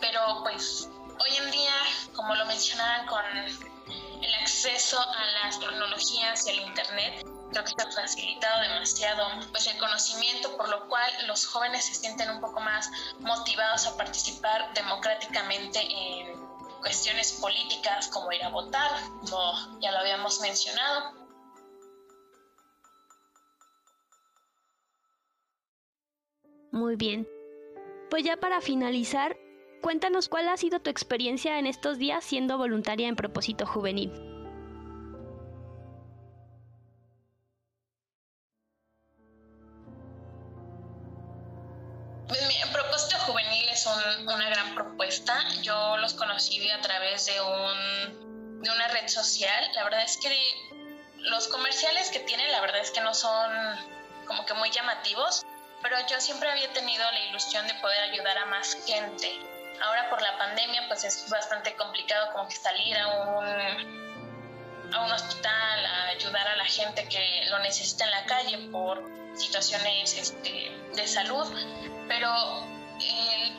Pero 0.00 0.42
pues 0.42 0.88
hoy 1.20 1.36
en 1.36 1.50
día, 1.50 1.74
como 2.14 2.34
lo 2.34 2.44
mencionaban 2.46 3.06
con 3.06 3.24
el 3.36 4.34
acceso 4.40 5.00
a 5.00 5.24
las 5.44 5.58
tecnologías 5.60 6.46
y 6.46 6.50
al 6.50 6.60
Internet, 6.60 7.26
creo 7.52 7.64
que 7.64 7.82
ha 7.82 7.90
facilitado 7.90 8.62
demasiado 8.62 9.26
pues, 9.50 9.66
el 9.66 9.78
conocimiento, 9.78 10.56
por 10.56 10.68
lo 10.68 10.88
cual 10.88 11.10
los 11.26 11.46
jóvenes 11.46 11.84
se 11.84 11.94
sienten 11.94 12.30
un 12.30 12.40
poco 12.40 12.60
más 12.60 12.90
motivados 13.20 13.86
a 13.86 13.96
participar 13.96 14.72
democráticamente 14.74 15.80
en 15.80 16.41
cuestiones 16.82 17.32
políticas 17.40 18.08
como 18.08 18.32
ir 18.32 18.42
a 18.42 18.50
votar, 18.50 18.90
como 19.30 19.80
ya 19.80 19.92
lo 19.92 19.98
habíamos 19.98 20.40
mencionado. 20.40 21.14
Muy 26.72 26.96
bien. 26.96 27.28
Pues 28.10 28.24
ya 28.24 28.36
para 28.36 28.60
finalizar, 28.60 29.38
cuéntanos 29.80 30.28
cuál 30.28 30.48
ha 30.48 30.56
sido 30.56 30.80
tu 30.80 30.90
experiencia 30.90 31.58
en 31.58 31.66
estos 31.66 31.98
días 31.98 32.24
siendo 32.24 32.58
voluntaria 32.58 33.08
en 33.08 33.16
propósito 33.16 33.64
juvenil. 33.64 34.31
Una 43.86 44.48
gran 44.48 44.74
propuesta. 44.74 45.34
Yo 45.62 45.96
los 45.98 46.14
conocí 46.14 46.68
a 46.70 46.80
través 46.80 47.26
de, 47.26 47.40
un, 47.40 48.62
de 48.62 48.70
una 48.70 48.88
red 48.88 49.08
social. 49.08 49.70
La 49.74 49.84
verdad 49.84 50.02
es 50.02 50.16
que 50.18 50.28
los 51.18 51.48
comerciales 51.48 52.10
que 52.10 52.20
tienen, 52.20 52.50
la 52.52 52.60
verdad 52.60 52.80
es 52.80 52.90
que 52.90 53.00
no 53.00 53.14
son 53.14 53.50
como 54.26 54.44
que 54.46 54.54
muy 54.54 54.70
llamativos, 54.70 55.44
pero 55.82 55.96
yo 56.08 56.20
siempre 56.20 56.50
había 56.50 56.72
tenido 56.72 57.04
la 57.10 57.20
ilusión 57.26 57.66
de 57.66 57.74
poder 57.74 58.02
ayudar 58.10 58.38
a 58.38 58.46
más 58.46 58.76
gente. 58.86 59.30
Ahora 59.82 60.08
por 60.10 60.22
la 60.22 60.38
pandemia 60.38 60.86
pues 60.88 61.04
es 61.04 61.28
bastante 61.28 61.74
complicado 61.74 62.32
como 62.32 62.48
que 62.48 62.56
salir 62.56 62.96
a 62.98 63.08
un, 63.08 64.94
a 64.94 65.04
un 65.04 65.12
hospital 65.12 65.86
a 65.86 66.08
ayudar 66.08 66.46
a 66.46 66.56
la 66.56 66.64
gente 66.64 67.08
que 67.08 67.46
lo 67.50 67.58
necesita 67.60 68.04
en 68.04 68.10
la 68.10 68.24
calle 68.26 68.58
por 68.70 69.02
situaciones 69.34 70.16
este, 70.16 70.70
de 70.94 71.06
salud, 71.06 71.48
pero 72.06 72.71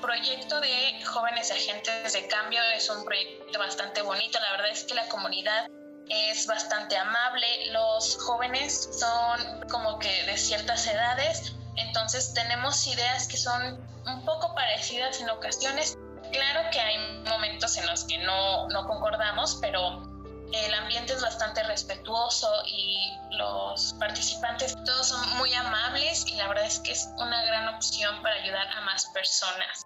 proyecto 0.03 0.59
de 0.59 1.01
Jóvenes 1.05 1.49
Agentes 1.49 2.11
de 2.11 2.27
Cambio 2.27 2.59
es 2.75 2.89
un 2.89 3.05
proyecto 3.05 3.57
bastante 3.57 4.01
bonito. 4.01 4.37
La 4.37 4.51
verdad 4.51 4.69
es 4.69 4.83
que 4.83 4.95
la 4.95 5.07
comunidad 5.07 5.67
es 6.09 6.45
bastante 6.45 6.97
amable. 6.97 7.47
Los 7.71 8.17
jóvenes 8.17 8.89
son 8.91 9.61
como 9.69 9.99
que 9.99 10.23
de 10.25 10.37
ciertas 10.37 10.85
edades, 10.87 11.53
entonces 11.77 12.33
tenemos 12.33 12.85
ideas 12.85 13.29
que 13.29 13.37
son 13.37 13.79
un 14.05 14.25
poco 14.25 14.53
parecidas 14.53 15.21
en 15.21 15.29
ocasiones. 15.29 15.97
Claro 16.33 16.69
que 16.71 16.81
hay 16.81 16.97
momentos 17.29 17.77
en 17.77 17.87
los 17.87 18.03
que 18.03 18.17
no, 18.17 18.67
no 18.67 18.85
concordamos, 18.85 19.57
pero 19.61 20.03
el 20.51 20.73
ambiente 20.73 21.13
es 21.13 21.21
bastante 21.21 21.63
respetuoso 21.63 22.51
y 22.67 23.09
los 23.31 23.93
participantes 23.99 24.75
todos 24.83 25.07
son 25.07 25.37
muy 25.37 25.53
amables 25.53 26.25
y 26.27 26.35
la 26.35 26.49
verdad 26.49 26.65
es 26.65 26.79
que 26.79 26.91
es 26.91 27.07
una 27.15 27.41
gran 27.45 27.73
opción 27.73 28.21
para 28.21 28.35
ayudar 28.35 28.67
a 28.67 28.81
más 28.81 29.05
personas. 29.13 29.85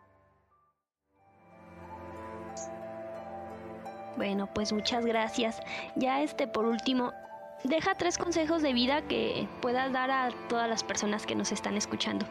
Bueno, 4.18 4.52
pues 4.52 4.74
muchas 4.74 5.06
gracias. 5.06 5.60
Ya 5.96 6.22
este 6.22 6.48
por 6.48 6.66
último, 6.66 7.14
deja 7.64 7.96
tres 7.96 8.18
consejos 8.18 8.64
de 8.64 8.74
vida 8.74 9.04
que 9.04 9.48
puedas 9.62 9.94
dar 9.94 10.10
a 10.10 10.30
todas 10.50 10.68
las 10.68 10.84
personas 10.84 11.28
que 11.28 11.36
nos 11.36 11.52
están 11.52 11.78
escuchando. 11.78 12.26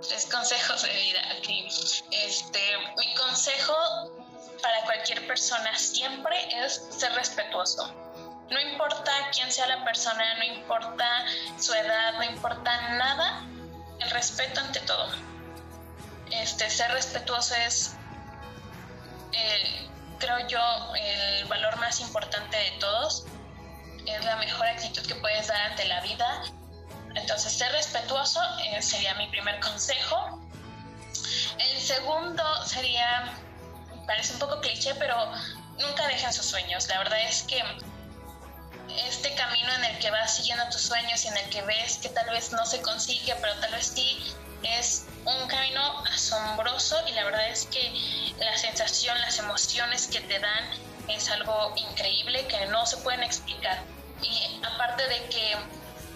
Tres 0.00 0.28
consejos 0.32 0.82
de 0.84 0.92
vida 0.94 1.20
aquí. 1.36 1.66
Este, 2.12 2.60
mi 2.98 3.14
consejo 3.16 3.74
para 4.62 4.84
cualquier 4.84 5.26
persona 5.26 5.76
siempre 5.76 6.36
es 6.64 6.86
ser 6.90 7.12
respetuoso. 7.14 7.92
No 8.48 8.60
importa 8.60 9.10
quién 9.34 9.50
sea 9.50 9.66
la 9.66 9.84
persona, 9.84 10.36
no 10.38 10.44
importa 10.44 11.04
su 11.58 11.74
edad, 11.74 12.12
no 12.18 12.24
importa 12.24 12.90
nada, 12.92 13.44
el 13.98 14.10
respeto 14.10 14.60
ante 14.60 14.78
todo. 14.80 15.35
Este, 16.30 16.68
ser 16.70 16.90
respetuoso 16.92 17.54
es, 17.54 17.96
creo 20.18 20.46
yo, 20.48 20.94
el 20.94 21.44
valor 21.46 21.76
más 21.78 22.00
importante 22.00 22.56
de 22.56 22.70
todos. 22.80 23.26
Es 24.06 24.24
la 24.24 24.36
mejor 24.36 24.66
actitud 24.66 25.04
que 25.06 25.16
puedes 25.16 25.48
dar 25.48 25.60
ante 25.70 25.84
la 25.86 26.00
vida 26.00 26.44
entonces, 27.16 27.52
ser 27.52 27.72
respetuoso 27.72 28.40
eh, 28.62 28.82
sería 28.82 29.14
mi 29.14 29.26
primer 29.28 29.58
consejo. 29.60 30.38
El 31.58 31.80
segundo 31.80 32.42
sería, 32.64 33.32
parece 34.06 34.34
un 34.34 34.38
poco 34.38 34.60
cliché, 34.60 34.94
pero 34.96 35.16
nunca 35.78 36.06
dejen 36.08 36.32
sus 36.32 36.44
sueños. 36.44 36.86
La 36.88 36.98
verdad 36.98 37.20
es 37.22 37.42
que 37.44 37.62
este 39.06 39.34
camino 39.34 39.72
en 39.74 39.84
el 39.84 39.98
que 39.98 40.10
vas 40.10 40.36
siguiendo 40.36 40.64
tus 40.70 40.82
sueños 40.82 41.24
y 41.24 41.28
en 41.28 41.36
el 41.38 41.48
que 41.48 41.62
ves 41.62 41.96
que 41.96 42.10
tal 42.10 42.28
vez 42.30 42.52
no 42.52 42.66
se 42.66 42.82
consigue, 42.82 43.34
pero 43.40 43.54
tal 43.60 43.72
vez 43.72 43.86
sí, 43.86 44.34
es 44.62 45.06
un 45.24 45.48
camino 45.48 46.04
asombroso 46.06 46.96
y 47.08 47.12
la 47.12 47.24
verdad 47.24 47.48
es 47.48 47.66
que 47.66 48.32
la 48.38 48.56
sensación, 48.56 49.18
las 49.20 49.38
emociones 49.38 50.06
que 50.06 50.20
te 50.20 50.38
dan 50.38 50.64
es 51.08 51.30
algo 51.30 51.72
increíble 51.76 52.46
que 52.46 52.66
no 52.66 52.86
se 52.86 52.96
pueden 52.98 53.22
explicar. 53.22 53.82
Y 54.22 54.60
aparte 54.64 55.06
de 55.08 55.28
que 55.28 55.56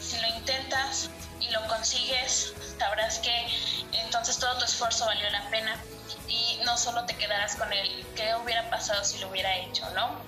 si 0.01 0.19
lo 0.21 0.29
intentas 0.29 1.11
y 1.41 1.51
lo 1.51 1.67
consigues, 1.69 2.55
sabrás 2.79 3.19
que 3.19 3.47
entonces 3.93 4.39
todo 4.39 4.59
tu 4.59 4.65
esfuerzo 4.65 5.07
valió 5.07 5.29
la 5.31 5.49
pena 5.51 5.77
y 6.27 6.61
no 6.65 6.77
solo 6.77 7.05
te 7.05 7.17
quedarás 7.17 7.57
con 7.57 7.73
el 7.73 8.07
qué 8.17 8.35
hubiera 8.37 8.69
pasado 8.71 9.05
si 9.05 9.19
lo 9.19 9.29
hubiera 9.29 9.57
hecho, 9.59 9.89
¿no? 9.91 10.21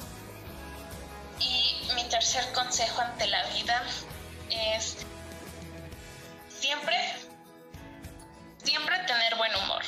Y 1.38 1.90
mi 1.94 2.05
tercer 2.05 2.53
consejo 2.53 3.01
ante 3.01 3.27
la 3.27 3.42
vida 3.48 3.83
es 4.51 4.96
siempre, 6.61 6.96
siempre 8.64 8.98
tener 9.07 9.35
buen 9.37 9.55
humor 9.57 9.83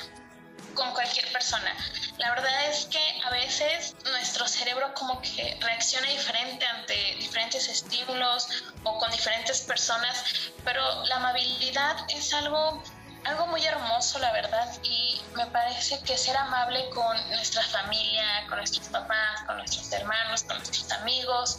con 0.74 0.90
cualquier 0.92 1.30
persona. 1.32 1.74
La 2.18 2.30
verdad 2.30 2.66
es 2.66 2.87
que 2.87 3.20
a 3.24 3.30
veces 3.30 3.94
nuestro 4.04 4.46
cerebro 4.46 4.92
como 4.94 5.20
que 5.20 5.56
reacciona 5.60 6.08
diferente 6.08 6.66
ante 6.66 6.94
diferentes 7.16 7.68
estímulos 7.68 8.48
o 8.82 8.98
con 8.98 9.10
diferentes 9.10 9.60
personas, 9.62 10.24
pero 10.64 11.04
la 11.04 11.16
amabilidad 11.16 11.96
es 12.08 12.32
algo 12.34 12.82
algo 13.24 13.46
muy 13.46 13.64
hermoso, 13.64 14.18
la 14.18 14.32
verdad, 14.32 14.70
y 14.82 15.18
me 15.34 15.46
parece 15.46 15.98
que 16.02 16.16
ser 16.18 16.37
amable 16.37 16.90
con 16.90 17.30
nuestra 17.30 17.62
familia, 17.62 18.46
con 18.48 18.58
nuestros 18.58 18.88
papás, 18.88 19.42
con 19.46 19.56
nuestros 19.56 19.90
hermanos, 19.92 20.42
con 20.42 20.58
nuestros 20.58 20.92
amigos, 20.92 21.58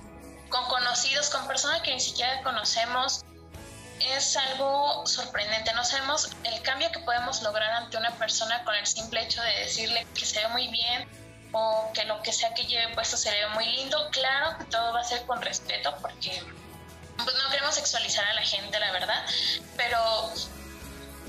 con 0.49 0.63
conocidos, 0.65 1.29
con 1.31 1.47
personas 1.47 1.81
que 1.81 1.91
ni 1.91 1.99
siquiera 1.99 2.41
conocemos, 2.43 3.23
es 3.99 4.35
algo 4.37 5.05
sorprendente. 5.05 5.73
No 5.73 5.83
sabemos 5.83 6.29
el 6.43 6.61
cambio 6.61 6.91
que 6.91 6.99
podemos 6.99 7.41
lograr 7.41 7.71
ante 7.71 7.97
una 7.97 8.11
persona 8.11 8.63
con 8.63 8.75
el 8.75 8.85
simple 8.85 9.23
hecho 9.23 9.41
de 9.41 9.59
decirle 9.61 10.05
que 10.13 10.25
se 10.25 10.39
ve 10.39 10.47
muy 10.49 10.67
bien 10.67 11.07
o 11.51 11.91
que 11.93 12.03
lo 12.05 12.21
que 12.21 12.33
sea 12.33 12.53
que 12.53 12.65
lleve 12.65 12.93
puesto 12.93 13.17
se 13.17 13.31
ve 13.31 13.47
muy 13.49 13.65
lindo. 13.65 14.09
Claro 14.11 14.57
que 14.57 14.65
todo 14.65 14.93
va 14.93 15.01
a 15.01 15.03
ser 15.03 15.25
con 15.25 15.41
respeto 15.41 15.95
porque 16.01 16.43
pues, 17.17 17.35
no 17.35 17.49
queremos 17.49 17.75
sexualizar 17.75 18.25
a 18.25 18.33
la 18.33 18.41
gente, 18.41 18.79
la 18.79 18.91
verdad, 18.91 19.25
pero 19.77 19.99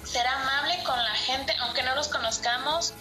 ser 0.04 0.26
amable 0.26 0.82
con 0.84 1.02
la 1.02 1.14
gente, 1.14 1.54
aunque 1.60 1.82
no 1.82 1.94
los 1.94 2.08
conozcamos. 2.08 2.94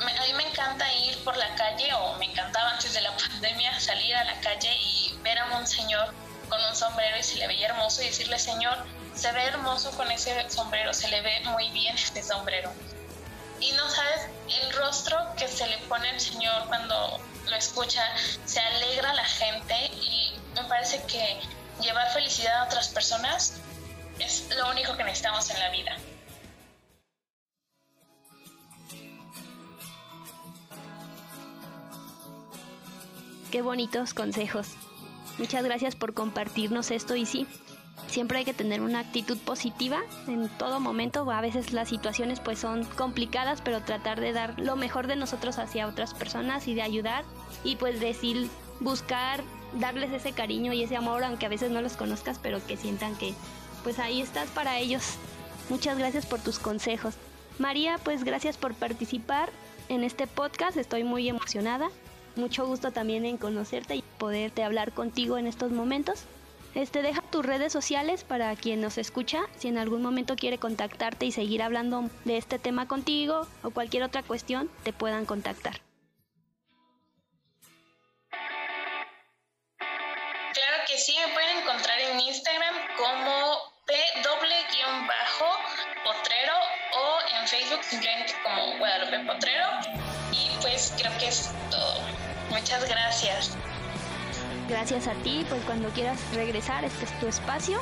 a 0.00 0.26
mí 0.26 0.32
me 0.34 0.48
encanta 0.48 0.92
ir 0.94 1.22
por 1.24 1.36
la 1.36 1.54
calle, 1.54 1.92
o 1.94 2.14
me 2.14 2.26
encantaba 2.26 2.70
antes 2.70 2.94
de 2.94 3.00
la 3.00 3.16
pandemia 3.16 3.78
salir 3.80 4.14
a 4.16 4.24
la 4.24 4.40
calle 4.40 4.74
y 4.74 5.14
ver 5.22 5.38
a 5.38 5.46
un 5.56 5.66
señor 5.66 6.12
con 6.48 6.62
un 6.64 6.76
sombrero 6.76 7.16
y 7.18 7.22
se 7.22 7.36
le 7.36 7.46
veía 7.46 7.68
hermoso 7.68 8.02
y 8.02 8.06
decirle, 8.06 8.38
Señor, 8.38 8.84
se 9.14 9.32
ve 9.32 9.44
hermoso 9.44 9.90
con 9.92 10.10
ese 10.10 10.48
sombrero, 10.50 10.92
se 10.92 11.08
le 11.08 11.20
ve 11.20 11.40
muy 11.46 11.70
bien 11.70 11.94
este 11.94 12.22
sombrero. 12.22 12.70
Y 13.60 13.72
no 13.72 13.88
sabes 13.88 14.28
el 14.48 14.72
rostro 14.72 15.16
que 15.36 15.46
se 15.46 15.66
le 15.68 15.78
pone 15.88 16.08
al 16.10 16.20
Señor 16.20 16.66
cuando 16.66 17.20
lo 17.48 17.56
escucha, 17.56 18.02
se 18.44 18.60
alegra 18.60 19.12
la 19.14 19.24
gente 19.24 19.74
y 20.02 20.34
me 20.54 20.64
parece 20.64 21.02
que 21.04 21.40
llevar 21.80 22.10
felicidad 22.12 22.62
a 22.62 22.64
otras 22.64 22.88
personas 22.88 23.54
es 24.18 24.48
lo 24.56 24.70
único 24.70 24.96
que 24.96 25.04
necesitamos 25.04 25.48
en 25.50 25.58
la 25.58 25.70
vida. 25.70 25.96
Qué 33.50 33.60
bonitos 33.60 34.14
consejos. 34.14 34.68
Muchas 35.38 35.64
gracias 35.64 35.94
por 35.94 36.14
compartirnos 36.14 36.90
esto 36.90 37.16
y 37.16 37.26
sí, 37.26 37.46
siempre 38.08 38.38
hay 38.38 38.44
que 38.44 38.54
tener 38.54 38.80
una 38.80 39.00
actitud 39.00 39.38
positiva 39.38 40.00
en 40.26 40.48
todo 40.58 40.80
momento. 40.80 41.30
A 41.30 41.40
veces 41.40 41.72
las 41.72 41.88
situaciones 41.88 42.40
pues 42.40 42.58
son 42.58 42.84
complicadas, 42.84 43.62
pero 43.62 43.82
tratar 43.82 44.20
de 44.20 44.32
dar 44.32 44.58
lo 44.58 44.76
mejor 44.76 45.06
de 45.06 45.16
nosotros 45.16 45.58
hacia 45.58 45.86
otras 45.86 46.14
personas 46.14 46.68
y 46.68 46.74
de 46.74 46.82
ayudar 46.82 47.24
y 47.64 47.76
pues 47.76 48.00
decir, 48.00 48.48
buscar 48.80 49.42
darles 49.78 50.12
ese 50.12 50.32
cariño 50.32 50.72
y 50.72 50.82
ese 50.82 50.96
amor, 50.96 51.24
aunque 51.24 51.46
a 51.46 51.50
veces 51.50 51.70
no 51.70 51.80
los 51.80 51.96
conozcas, 51.96 52.38
pero 52.38 52.64
que 52.66 52.76
sientan 52.76 53.16
que 53.16 53.34
pues 53.82 53.98
ahí 53.98 54.20
estás 54.20 54.48
para 54.50 54.78
ellos. 54.78 55.16
Muchas 55.68 55.98
gracias 55.98 56.26
por 56.26 56.40
tus 56.40 56.58
consejos. 56.58 57.14
María, 57.58 57.98
pues 58.02 58.24
gracias 58.24 58.56
por 58.56 58.74
participar 58.74 59.50
en 59.88 60.04
este 60.04 60.26
podcast, 60.26 60.76
estoy 60.76 61.04
muy 61.04 61.28
emocionada. 61.28 61.90
Mucho 62.36 62.66
gusto 62.66 62.92
también 62.92 63.26
en 63.26 63.36
conocerte 63.36 63.94
y 63.94 64.04
poderte 64.18 64.64
hablar 64.64 64.92
contigo 64.92 65.36
en 65.36 65.46
estos 65.46 65.70
momentos. 65.70 66.24
Este, 66.74 67.02
deja 67.02 67.20
tus 67.22 67.44
redes 67.44 67.72
sociales 67.72 68.24
para 68.24 68.54
quien 68.56 68.80
nos 68.80 68.96
escucha, 68.96 69.42
si 69.58 69.68
en 69.68 69.76
algún 69.76 70.02
momento 70.02 70.36
quiere 70.36 70.58
contactarte 70.58 71.26
y 71.26 71.32
seguir 71.32 71.62
hablando 71.62 72.08
de 72.24 72.38
este 72.38 72.58
tema 72.58 72.88
contigo 72.88 73.46
o 73.62 73.70
cualquier 73.70 74.04
otra 74.04 74.22
cuestión, 74.22 74.70
te 74.82 74.92
puedan 74.92 75.26
contactar. 75.26 75.82
Claro 80.54 80.76
que 80.86 80.98
sí, 80.98 81.14
me 81.26 81.32
pueden 81.34 81.58
encontrar 81.58 81.98
en 82.00 82.20
Instagram 82.20 82.74
como 82.96 83.58
p-potrero 83.86 84.32
o 86.94 87.18
en 87.38 87.48
Facebook 87.48 87.82
simplemente 87.82 88.34
como 88.42 88.78
Guadalupe 88.78 89.18
Potrero. 89.26 89.66
Y 90.32 90.50
pues 90.60 90.92
creo 90.96 91.12
que 91.18 91.28
es 91.28 91.50
todo. 91.70 92.00
Muchas 92.50 92.88
gracias. 92.88 93.56
Gracias 94.68 95.06
a 95.06 95.12
ti, 95.22 95.44
pues 95.48 95.62
cuando 95.64 95.88
quieras 95.90 96.18
regresar, 96.34 96.84
este 96.84 97.04
es 97.04 97.20
tu 97.20 97.26
espacio 97.26 97.78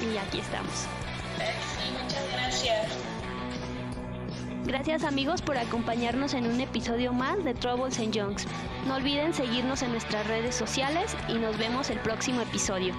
y 0.00 0.16
aquí 0.16 0.38
estamos. 0.38 0.86
Sí, 1.36 1.92
muchas 2.00 2.32
gracias. 2.32 2.86
Gracias 4.64 5.02
amigos 5.02 5.42
por 5.42 5.58
acompañarnos 5.58 6.34
en 6.34 6.46
un 6.46 6.60
episodio 6.60 7.12
más 7.12 7.42
de 7.44 7.52
Troubles 7.52 7.98
and 7.98 8.16
Junks. 8.16 8.46
No 8.86 8.94
olviden 8.94 9.34
seguirnos 9.34 9.82
en 9.82 9.90
nuestras 9.90 10.26
redes 10.28 10.54
sociales 10.54 11.16
y 11.28 11.34
nos 11.34 11.58
vemos 11.58 11.90
el 11.90 11.98
próximo 11.98 12.42
episodio. 12.42 12.94